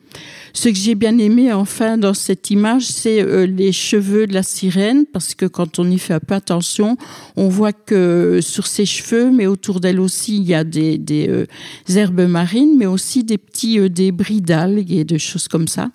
Ce 0.60 0.68
que 0.68 0.74
j'ai 0.74 0.96
bien 0.96 1.16
aimé 1.18 1.52
enfin 1.52 1.98
dans 1.98 2.14
cette 2.14 2.50
image, 2.50 2.82
c'est 2.82 3.22
euh, 3.22 3.46
les 3.46 3.70
cheveux 3.70 4.26
de 4.26 4.34
la 4.34 4.42
sirène, 4.42 5.06
parce 5.06 5.36
que 5.36 5.46
quand 5.46 5.78
on 5.78 5.88
y 5.88 6.00
fait 6.00 6.14
un 6.14 6.18
peu 6.18 6.34
attention, 6.34 6.96
on 7.36 7.48
voit 7.48 7.72
que 7.72 8.40
sur 8.42 8.66
ses 8.66 8.84
cheveux, 8.84 9.30
mais 9.30 9.46
autour 9.46 9.78
d'elle 9.78 10.00
aussi, 10.00 10.36
il 10.36 10.42
y 10.42 10.54
a 10.54 10.64
des, 10.64 10.98
des 10.98 11.28
euh, 11.28 11.46
herbes 11.94 12.26
marines, 12.26 12.74
mais 12.76 12.86
aussi 12.86 13.22
des 13.22 13.38
petits 13.38 13.78
euh, 13.78 13.88
débris 13.88 14.40
d'algues 14.40 14.90
et 14.90 15.04
de 15.04 15.16
choses 15.16 15.46
comme 15.46 15.68
ça, 15.68 15.90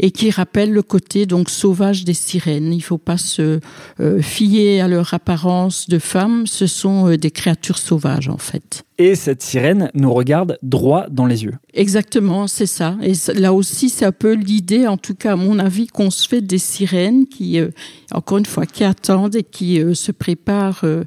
et 0.00 0.10
qui 0.10 0.32
rappellent 0.32 0.72
le 0.72 0.82
côté 0.82 1.24
donc 1.24 1.48
sauvage 1.48 2.04
des 2.04 2.14
sirènes. 2.14 2.72
Il 2.72 2.82
faut 2.82 2.98
pas 2.98 3.16
se 3.16 3.60
fier 4.22 4.80
à 4.80 4.88
leur 4.88 5.14
apparence 5.14 5.88
de 5.88 6.00
femmes, 6.00 6.48
ce 6.48 6.66
sont 6.66 7.14
des 7.14 7.30
créatures 7.30 7.78
sauvages 7.78 8.28
en 8.28 8.38
fait. 8.38 8.82
Et 9.00 9.14
cette 9.14 9.42
sirène 9.42 9.90
nous 9.94 10.12
regarde 10.12 10.58
droit 10.62 11.06
dans 11.10 11.24
les 11.24 11.44
yeux. 11.44 11.54
Exactement, 11.72 12.46
c'est 12.46 12.66
ça. 12.66 12.98
Et 13.02 13.14
là 13.32 13.54
aussi, 13.54 13.88
c'est 14.00 14.06
un 14.06 14.12
peu 14.12 14.32
l'idée, 14.32 14.86
en 14.86 14.96
tout 14.96 15.14
cas 15.14 15.32
à 15.32 15.36
mon 15.36 15.58
avis, 15.58 15.86
qu'on 15.86 16.10
se 16.10 16.26
fait 16.26 16.40
des 16.40 16.56
sirènes 16.56 17.26
qui, 17.26 17.60
euh, 17.60 17.68
encore 18.12 18.38
une 18.38 18.46
fois, 18.46 18.64
qui 18.64 18.82
attendent 18.82 19.36
et 19.36 19.42
qui 19.42 19.78
euh, 19.78 19.92
se 19.92 20.10
préparent 20.10 20.84
euh, 20.84 21.04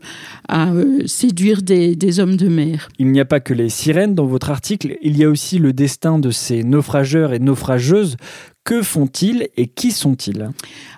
à 0.48 0.72
séduire 1.08 1.64
des, 1.64 1.96
des, 1.96 2.20
hommes 2.20 2.38
de 2.38 2.48
mer. 2.48 2.90
Il 3.00 3.08
n'y 3.08 3.20
a 3.20 3.26
pas 3.26 3.40
que 3.40 3.56
les 3.56 3.70
sirènes 3.70 4.14
dans 4.14 4.28
votre 4.28 4.52
article, 4.52 5.00
il 5.02 5.18
y 5.18 5.24
a 5.24 5.30
aussi 5.30 5.58
le 5.58 5.74
destin 5.74 6.20
de 6.20 6.30
ces 6.30 6.64
naufrageurs 6.64 7.34
et 7.34 7.40
naufrageuses. 7.40 8.16
Que 8.64 8.82
font-ils 8.82 9.50
et 9.58 9.68
qui 9.68 9.92
sont-ils? 9.92 10.50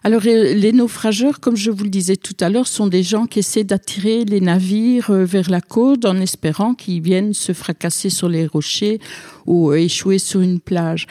Alors 0.04 0.22
les 0.22 0.72
naufrageurs, 0.72 1.40
comme 1.40 1.56
je 1.56 1.72
vous 1.72 1.86
le 1.86 1.90
disais 1.90 2.16
tout 2.16 2.36
à 2.40 2.50
l'heure, 2.50 2.68
sont 2.68 2.86
des 2.86 3.02
gens 3.02 3.26
qui 3.26 3.40
essaient 3.40 3.64
d'attirer 3.64 4.24
les 4.24 4.40
navires 4.40 5.12
vers 5.12 5.50
la 5.50 5.62
côte 5.62 6.06
en 6.06 6.18
espérant 6.18 6.76
qu'ils 6.76 7.02
viennent 7.02 7.34
se 7.34 7.54
fracasser 7.54 8.12
sur 8.12 8.30
les 8.30 8.46
rochers 8.46 9.00
ou 9.46 9.72
euh, 9.72 9.76
échouer 9.76 10.18
sur 10.18 10.42
une 10.42 10.60
plage. 10.60 11.08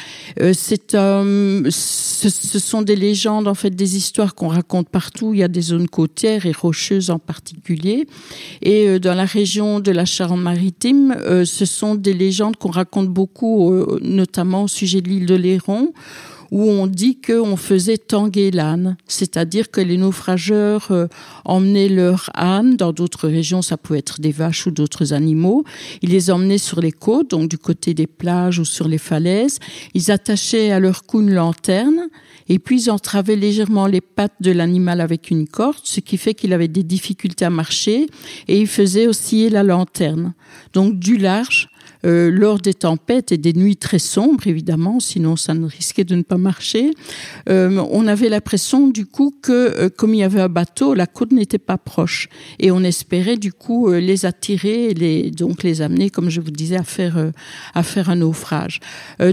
C'est, 0.53 0.93
ce, 0.93 2.29
ce, 2.29 2.59
sont 2.59 2.83
des 2.83 2.97
légendes, 2.97 3.49
en 3.49 3.55
fait, 3.55 3.71
des 3.71 3.97
histoires 3.97 4.35
qu'on 4.35 4.49
raconte 4.49 4.89
partout. 4.89 5.33
Il 5.33 5.41
y 5.41 5.43
a 5.43 5.49
des 5.49 5.61
zones 5.61 5.89
côtières 5.89 6.47
et 6.47 6.53
rocheuses 6.53 7.11
en 7.11 7.19
particulier. 7.19 8.07
Et 8.63 8.99
dans 8.99 9.15
la 9.15 9.25
région 9.25 9.81
de 9.81 9.91
la 9.91 10.05
Charente-Maritime, 10.05 11.17
ce 11.45 11.65
sont 11.65 11.95
des 11.95 12.15
légendes 12.15 12.57
qu'on 12.57 12.71
raconte 12.71 13.09
beaucoup, 13.09 13.73
notamment 14.01 14.65
au 14.65 14.69
sujet 14.69 15.01
de 15.01 15.09
l'île 15.09 15.27
de 15.27 15.35
Léron 15.35 15.93
où 16.55 16.71
on 16.71 16.87
dit 16.87 17.21
qu'on 17.21 17.57
faisait 17.57 17.99
tanguer 17.99 18.53
l'âne, 18.53 18.97
c'est-à-dire 19.09 19.73
que 19.73 19.81
les 19.81 19.97
naufrageurs 19.97 20.87
euh, 20.93 21.09
emmenaient 21.45 21.89
leurs 21.89 22.31
ânes, 22.37 22.77
dans 22.77 22.93
d'autres 22.93 23.27
régions 23.27 23.61
ça 23.61 23.77
pouvait 23.77 23.99
être 23.99 24.21
des 24.21 24.31
vaches 24.31 24.69
ou 24.69 24.71
d'autres 24.71 25.13
animaux, 25.13 25.65
ils 26.01 26.11
les 26.11 26.31
emmenaient 26.31 26.59
sur 26.59 26.81
les 26.81 26.93
côtes, 26.93 27.31
donc 27.31 27.49
du 27.49 27.59
côté 27.59 27.93
des 27.93 28.07
ou 28.59 28.65
sur 28.65 28.89
les 28.89 28.99
falaises, 28.99 29.59
ils 29.95 30.11
attachaient 30.11 30.71
à 30.71 30.81
leur 30.81 31.05
cou 31.05 31.21
une 31.21 31.35
lanterne, 31.35 32.09
et 32.49 32.59
puis 32.59 32.83
ils 32.83 32.91
entravaient 32.91 33.37
légèrement 33.37 33.87
les 33.87 34.01
pattes 34.01 34.41
de 34.41 34.51
l'animal 34.51 35.01
avec 35.01 35.31
une 35.31 35.47
corde, 35.47 35.79
ce 35.83 36.01
qui 36.01 36.17
fait 36.17 36.35
qu'il 36.35 36.53
avait 36.53 36.69
des 36.69 36.83
difficultés 36.83 37.45
à 37.45 37.51
marcher, 37.51 38.07
et 38.49 38.61
ils 38.61 38.67
faisaient 38.67 39.07
osciller 39.07 39.51
la 39.51 39.63
lanterne. 39.63 40.35
Donc 40.73 40.99
du 40.99 41.17
large, 41.17 41.69
euh, 42.05 42.31
lors 42.31 42.59
des 42.59 42.75
tempêtes 42.75 43.33
et 43.33 43.39
des 43.39 43.53
nuits 43.53 43.77
très 43.77 43.99
sombres, 43.99 44.47
évidemment, 44.47 45.01
sinon 45.01 45.37
ça 45.37 45.55
ne 45.55 45.67
risquait 45.67 46.05
de 46.05 46.15
ne 46.15 46.23
pas 46.23 46.37
marcher. 46.37 46.93
Euh, 47.49 47.83
on 47.91 48.07
avait 48.07 48.29
l'impression 48.29 48.89
du 48.89 49.07
coup 49.07 49.35
que 49.43 49.53
euh, 49.53 49.89
comme 49.89 50.15
il 50.15 50.19
y 50.19 50.23
avait 50.23 50.41
un 50.41 50.49
bateau, 50.49 50.95
la 50.95 51.07
côte 51.07 51.33
n'était 51.33 51.59
pas 51.59 51.79
proche 51.79 52.29
et 52.59 52.71
on 52.71 52.83
espérait 52.83 53.37
du 53.37 53.53
coup 53.53 53.91
les 53.91 54.27
attirer 54.27 54.91
et 54.91 54.95
les, 54.95 55.31
donc 55.31 55.63
les 55.63 55.83
amener, 55.83 56.11
comme 56.11 56.31
je 56.31 56.41
vous 56.41 56.51
disais, 56.51 56.77
à 56.77 56.85
faire 56.85 57.33
à 57.75 57.83
faire 57.83 58.11
un 58.11 58.17
naufrage. 58.17 58.81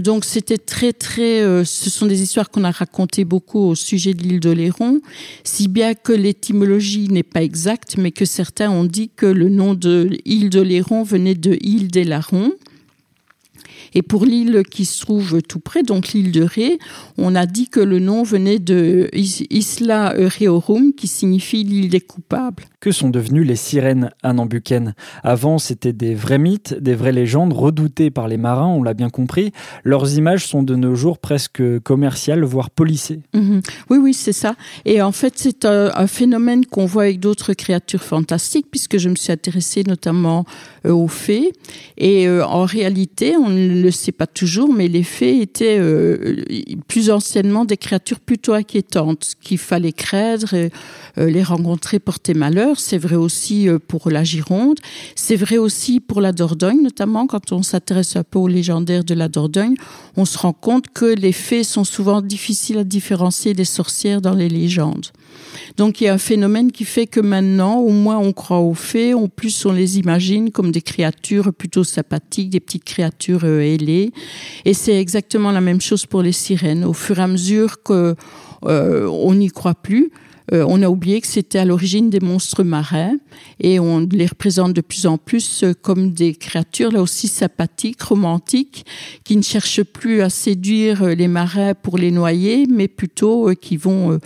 donc 0.02 0.24
c'était 0.24 0.58
très 0.58 0.92
très, 0.92 1.64
ce 1.64 1.90
sont 1.90 2.06
des 2.06 2.22
histoires 2.22 2.50
qu'on 2.50 2.64
a 2.64 2.70
racontées 2.70 3.24
beaucoup 3.24 3.60
au 3.60 3.74
sujet 3.74 4.14
de 4.14 4.22
l'île 4.22 4.40
de 4.40 4.50
Léron, 4.50 5.00
si 5.44 5.68
bien 5.68 5.94
que 5.94 6.12
l'étymologie 6.12 7.08
n'est 7.08 7.22
pas 7.22 7.42
exacte, 7.42 7.96
mais 7.98 8.12
que 8.12 8.24
certains 8.24 8.70
ont 8.70 8.84
dit 8.84 9.10
que 9.14 9.26
le 9.26 9.48
nom 9.48 9.74
de 9.74 10.10
île 10.24 10.50
de 10.50 10.60
Léron 10.60 11.02
venait 11.02 11.34
de 11.34 11.58
île 11.60 11.88
des 11.88 12.04
Larrons. 12.04 12.52
Et 13.94 14.02
pour 14.02 14.24
l'île 14.24 14.62
qui 14.70 14.84
se 14.84 15.00
trouve 15.00 15.42
tout 15.42 15.60
près, 15.60 15.82
donc 15.82 16.12
l'île 16.12 16.32
de 16.32 16.42
Ré, 16.42 16.78
on 17.18 17.34
a 17.34 17.46
dit 17.46 17.68
que 17.68 17.80
le 17.80 17.98
nom 17.98 18.22
venait 18.22 18.58
de 18.58 19.08
Isla 19.12 20.10
Reorum, 20.10 20.94
qui 20.94 21.08
signifie 21.08 21.64
l'île 21.64 21.90
des 21.90 22.00
coupables. 22.00 22.64
Que 22.82 22.90
sont 22.90 23.10
devenues 23.10 23.44
les 23.44 23.54
sirènes 23.54 24.10
à 24.24 24.32
Nambucen 24.32 24.94
Avant, 25.22 25.58
c'était 25.58 25.92
des 25.92 26.16
vrais 26.16 26.38
mythes, 26.38 26.74
des 26.74 26.96
vraies 26.96 27.12
légendes 27.12 27.52
redoutées 27.52 28.10
par 28.10 28.26
les 28.26 28.38
marins, 28.38 28.66
on 28.66 28.82
l'a 28.82 28.92
bien 28.92 29.08
compris. 29.08 29.52
Leurs 29.84 30.18
images 30.18 30.48
sont 30.48 30.64
de 30.64 30.74
nos 30.74 30.96
jours 30.96 31.20
presque 31.20 31.62
commerciales, 31.84 32.42
voire 32.42 32.70
policées. 32.70 33.20
Mhm. 33.34 33.62
Oui, 33.88 33.98
oui, 33.98 34.14
c'est 34.14 34.32
ça. 34.32 34.56
Et 34.84 35.00
en 35.00 35.12
fait, 35.12 35.34
c'est 35.36 35.64
un, 35.64 36.08
phénomène 36.08 36.66
qu'on 36.66 36.84
voit 36.84 37.04
avec 37.04 37.20
d'autres 37.20 37.52
créatures 37.52 38.02
fantastiques, 38.02 38.66
puisque 38.68 38.98
je 38.98 39.08
me 39.08 39.14
suis 39.14 39.30
intéressée 39.30 39.84
notamment 39.86 40.44
euh, 40.84 40.90
aux 40.90 41.06
fées. 41.06 41.52
Et 41.98 42.26
euh, 42.26 42.44
en 42.44 42.64
réalité, 42.64 43.36
on 43.36 43.48
ne 43.48 43.80
le 43.80 43.90
sait 43.92 44.10
pas 44.10 44.26
toujours, 44.26 44.74
mais 44.74 44.88
les 44.88 45.04
fées 45.04 45.40
étaient 45.40 45.78
euh, 45.78 46.34
plus 46.88 47.10
anciennement 47.10 47.64
des 47.64 47.76
créatures 47.76 48.18
plutôt 48.18 48.54
inquiétantes 48.54 49.34
qu'il 49.40 49.58
fallait 49.58 49.92
craindre 49.92 50.68
les 51.16 51.42
rencontrer 51.44 52.00
porter 52.00 52.34
malheur. 52.34 52.71
C'est 52.78 52.98
vrai 52.98 53.16
aussi 53.16 53.68
euh, 53.68 53.78
pour 53.78 54.10
la 54.10 54.24
Gironde, 54.24 54.78
c'est 55.14 55.36
vrai 55.36 55.58
aussi 55.58 56.00
pour 56.00 56.20
la 56.20 56.32
Dordogne, 56.32 56.82
notamment 56.82 57.26
quand 57.26 57.52
on 57.52 57.62
s'intéresse 57.62 58.16
un 58.16 58.24
peu 58.24 58.38
aux 58.38 58.48
légendaires 58.48 59.04
de 59.04 59.14
la 59.14 59.28
Dordogne, 59.28 59.74
on 60.16 60.24
se 60.24 60.38
rend 60.38 60.52
compte 60.52 60.86
que 60.92 61.06
les 61.06 61.32
fées 61.32 61.64
sont 61.64 61.84
souvent 61.84 62.20
difficiles 62.22 62.78
à 62.78 62.84
différencier 62.84 63.54
des 63.54 63.64
sorcières 63.64 64.20
dans 64.20 64.34
les 64.34 64.48
légendes. 64.48 65.06
Donc 65.76 66.00
il 66.00 66.04
y 66.04 66.08
a 66.08 66.14
un 66.14 66.18
phénomène 66.18 66.72
qui 66.72 66.84
fait 66.84 67.06
que 67.06 67.20
maintenant, 67.20 67.76
au 67.78 67.90
moins 67.90 68.18
on 68.18 68.32
croit 68.32 68.60
aux 68.60 68.74
fées, 68.74 69.14
en 69.14 69.28
plus 69.28 69.64
on 69.66 69.72
les 69.72 69.98
imagine 69.98 70.50
comme 70.50 70.72
des 70.72 70.82
créatures 70.82 71.52
plutôt 71.52 71.84
sympathiques, 71.84 72.50
des 72.50 72.60
petites 72.60 72.84
créatures 72.84 73.44
euh, 73.44 73.60
ailées. 73.60 74.12
Et 74.64 74.74
c'est 74.74 75.00
exactement 75.00 75.52
la 75.52 75.60
même 75.60 75.80
chose 75.80 76.06
pour 76.06 76.22
les 76.22 76.32
sirènes. 76.32 76.84
Au 76.84 76.92
fur 76.92 77.18
et 77.18 77.22
à 77.22 77.26
mesure 77.26 77.82
que 77.82 78.14
euh, 78.64 79.06
on 79.06 79.34
n'y 79.34 79.48
croit 79.48 79.74
plus, 79.74 80.10
euh, 80.52 80.64
on 80.68 80.82
a 80.82 80.88
oublié 80.88 81.20
que 81.20 81.26
c'était 81.26 81.58
à 81.58 81.64
l'origine 81.64 82.10
des 82.10 82.20
monstres 82.20 82.62
marins 82.64 83.16
et 83.60 83.78
on 83.78 84.00
les 84.00 84.26
représente 84.26 84.72
de 84.72 84.80
plus 84.80 85.06
en 85.06 85.16
plus 85.16 85.62
euh, 85.62 85.72
comme 85.72 86.12
des 86.12 86.34
créatures 86.34 86.90
là 86.90 87.00
aussi 87.00 87.28
sympathiques, 87.28 88.02
romantiques, 88.02 88.84
qui 89.24 89.36
ne 89.36 89.42
cherchent 89.42 89.84
plus 89.84 90.20
à 90.20 90.30
séduire 90.30 91.02
euh, 91.02 91.14
les 91.14 91.28
marins 91.28 91.74
pour 91.74 91.96
les 91.96 92.10
noyer, 92.10 92.66
mais 92.68 92.88
plutôt 92.88 93.50
qui 93.54 93.76
vont 93.76 94.18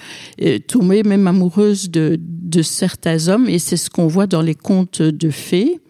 tomber 0.68 1.03
même 1.03 1.27
amoureuses 1.27 1.90
de, 1.90 2.18
de 2.20 2.62
certains 2.62 3.29
hommes. 3.29 3.49
Et 3.49 3.59
c'est 3.59 3.77
ce 3.77 3.90
qu'on 3.90 4.07
voit 4.07 4.27
dans 4.27 4.42
les 4.42 4.55
contes 4.55 5.03
de 5.03 5.31
fées 5.31 5.81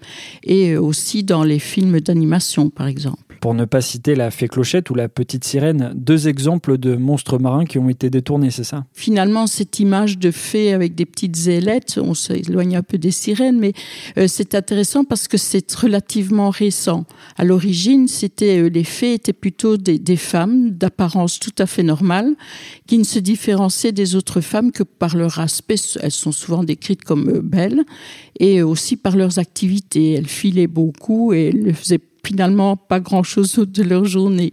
et 0.42 0.76
aussi 0.76 1.22
dans 1.22 1.44
les 1.44 1.58
films 1.58 2.00
d'animation 2.00 2.70
par 2.70 2.86
exemple 2.86 3.25
pour 3.40 3.54
ne 3.54 3.64
pas 3.64 3.80
citer 3.80 4.14
la 4.14 4.30
fée 4.30 4.48
clochette 4.48 4.90
ou 4.90 4.94
la 4.94 5.08
petite 5.08 5.44
sirène, 5.44 5.92
deux 5.94 6.28
exemples 6.28 6.78
de 6.78 6.96
monstres 6.96 7.38
marins 7.38 7.64
qui 7.64 7.78
ont 7.78 7.88
été 7.88 8.10
détournés, 8.10 8.50
c'est 8.50 8.64
ça? 8.64 8.84
Finalement, 8.92 9.46
cette 9.46 9.78
image 9.80 10.18
de 10.18 10.30
fée 10.30 10.72
avec 10.72 10.94
des 10.94 11.06
petites 11.06 11.46
ailettes, 11.46 11.98
on 12.02 12.14
s'éloigne 12.14 12.76
un 12.76 12.82
peu 12.82 12.98
des 12.98 13.10
sirènes, 13.10 13.58
mais 13.58 13.72
euh, 14.18 14.26
c'est 14.28 14.54
intéressant 14.54 15.04
parce 15.04 15.28
que 15.28 15.36
c'est 15.36 15.70
relativement 15.74 16.50
récent. 16.50 17.04
À 17.36 17.44
l'origine, 17.44 18.08
c'était 18.08 18.58
euh, 18.58 18.68
les 18.68 18.84
fées 18.84 19.14
étaient 19.14 19.32
plutôt 19.32 19.76
des, 19.76 20.16
femmes 20.16 20.70
d'apparence 20.70 21.38
tout 21.38 21.54
à 21.58 21.66
fait 21.66 21.82
normale, 21.82 22.34
qui 22.86 22.98
ne 22.98 23.04
se 23.04 23.18
différenciaient 23.18 23.92
des 23.92 24.16
autres 24.16 24.40
femmes 24.40 24.72
que 24.72 24.82
par 24.82 25.16
leur 25.16 25.38
aspect. 25.38 25.76
Elles 26.00 26.10
sont 26.10 26.32
souvent 26.32 26.64
décrites 26.64 27.04
comme 27.04 27.28
euh, 27.28 27.40
belles 27.42 27.84
et 28.38 28.62
aussi 28.62 28.96
par 28.96 29.16
leurs 29.16 29.38
activités. 29.38 30.12
Elles 30.12 30.28
filaient 30.28 30.66
beaucoup 30.66 31.32
et 31.32 31.52
elles 31.54 31.74
faisaient 31.74 32.00
finalement 32.26 32.76
pas 32.76 33.00
grand-chose 33.00 33.54
de 33.66 33.82
leur 33.82 34.04
journée. 34.04 34.52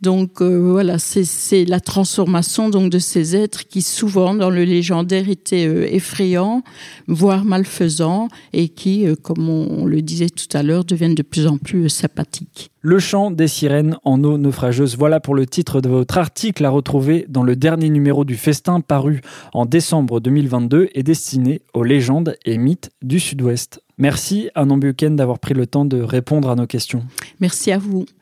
Donc 0.00 0.40
euh, 0.40 0.58
voilà, 0.58 0.98
c'est 0.98 1.64
la 1.64 1.80
transformation 1.80 2.68
donc 2.68 2.90
de 2.90 3.00
ces 3.00 3.34
êtres 3.34 3.66
qui 3.66 3.82
souvent 3.82 4.34
dans 4.34 4.50
le 4.50 4.62
légendaire 4.62 5.28
étaient 5.28 5.66
euh, 5.66 5.92
effrayants, 5.92 6.62
voire 7.08 7.44
malfaisants, 7.44 8.28
et 8.52 8.68
qui, 8.68 9.06
euh, 9.06 9.16
comme 9.16 9.48
on, 9.48 9.86
le 9.86 10.00
disait 10.02 10.28
tout 10.28 10.56
à 10.56 10.62
l'heure, 10.62 10.84
deviennent 10.84 11.16
de 11.16 11.22
plus 11.22 11.48
en 11.48 11.58
plus 11.58 11.88
sympathiques. 11.88 12.70
Le 12.80 13.00
chant 13.00 13.32
des 13.32 13.48
sirènes 13.48 13.96
en 14.04 14.22
eau 14.22 14.38
naufrageuse. 14.38 14.96
Voilà 14.96 15.18
pour 15.18 15.34
le 15.34 15.46
titre 15.46 15.80
de 15.80 15.88
votre 15.88 16.16
article 16.16 16.64
à 16.64 16.70
retrouver 16.70 17.26
dans 17.28 17.42
le 17.42 17.56
dernier 17.56 17.90
numéro 17.90 18.24
du 18.24 18.36
Festin 18.36 18.80
paru 18.80 19.20
en 19.52 19.66
décembre 19.66 20.20
2022 20.20 20.90
et 20.94 21.02
destiné 21.02 21.60
aux 21.74 21.82
légendes 21.82 22.36
et 22.44 22.56
mythes 22.56 22.90
du 23.02 23.18
Sud-Ouest. 23.18 23.82
Merci 23.98 24.48
à 24.54 24.64
Nambuken 24.64 25.16
d'avoir 25.16 25.40
pris 25.40 25.54
le 25.54 25.66
temps 25.66 25.84
de 25.84 26.00
répondre 26.00 26.50
à 26.50 26.54
nos 26.54 26.68
questions. 26.68 27.02
Merci 27.40 27.72
à 27.72 27.78
vous. 27.78 28.06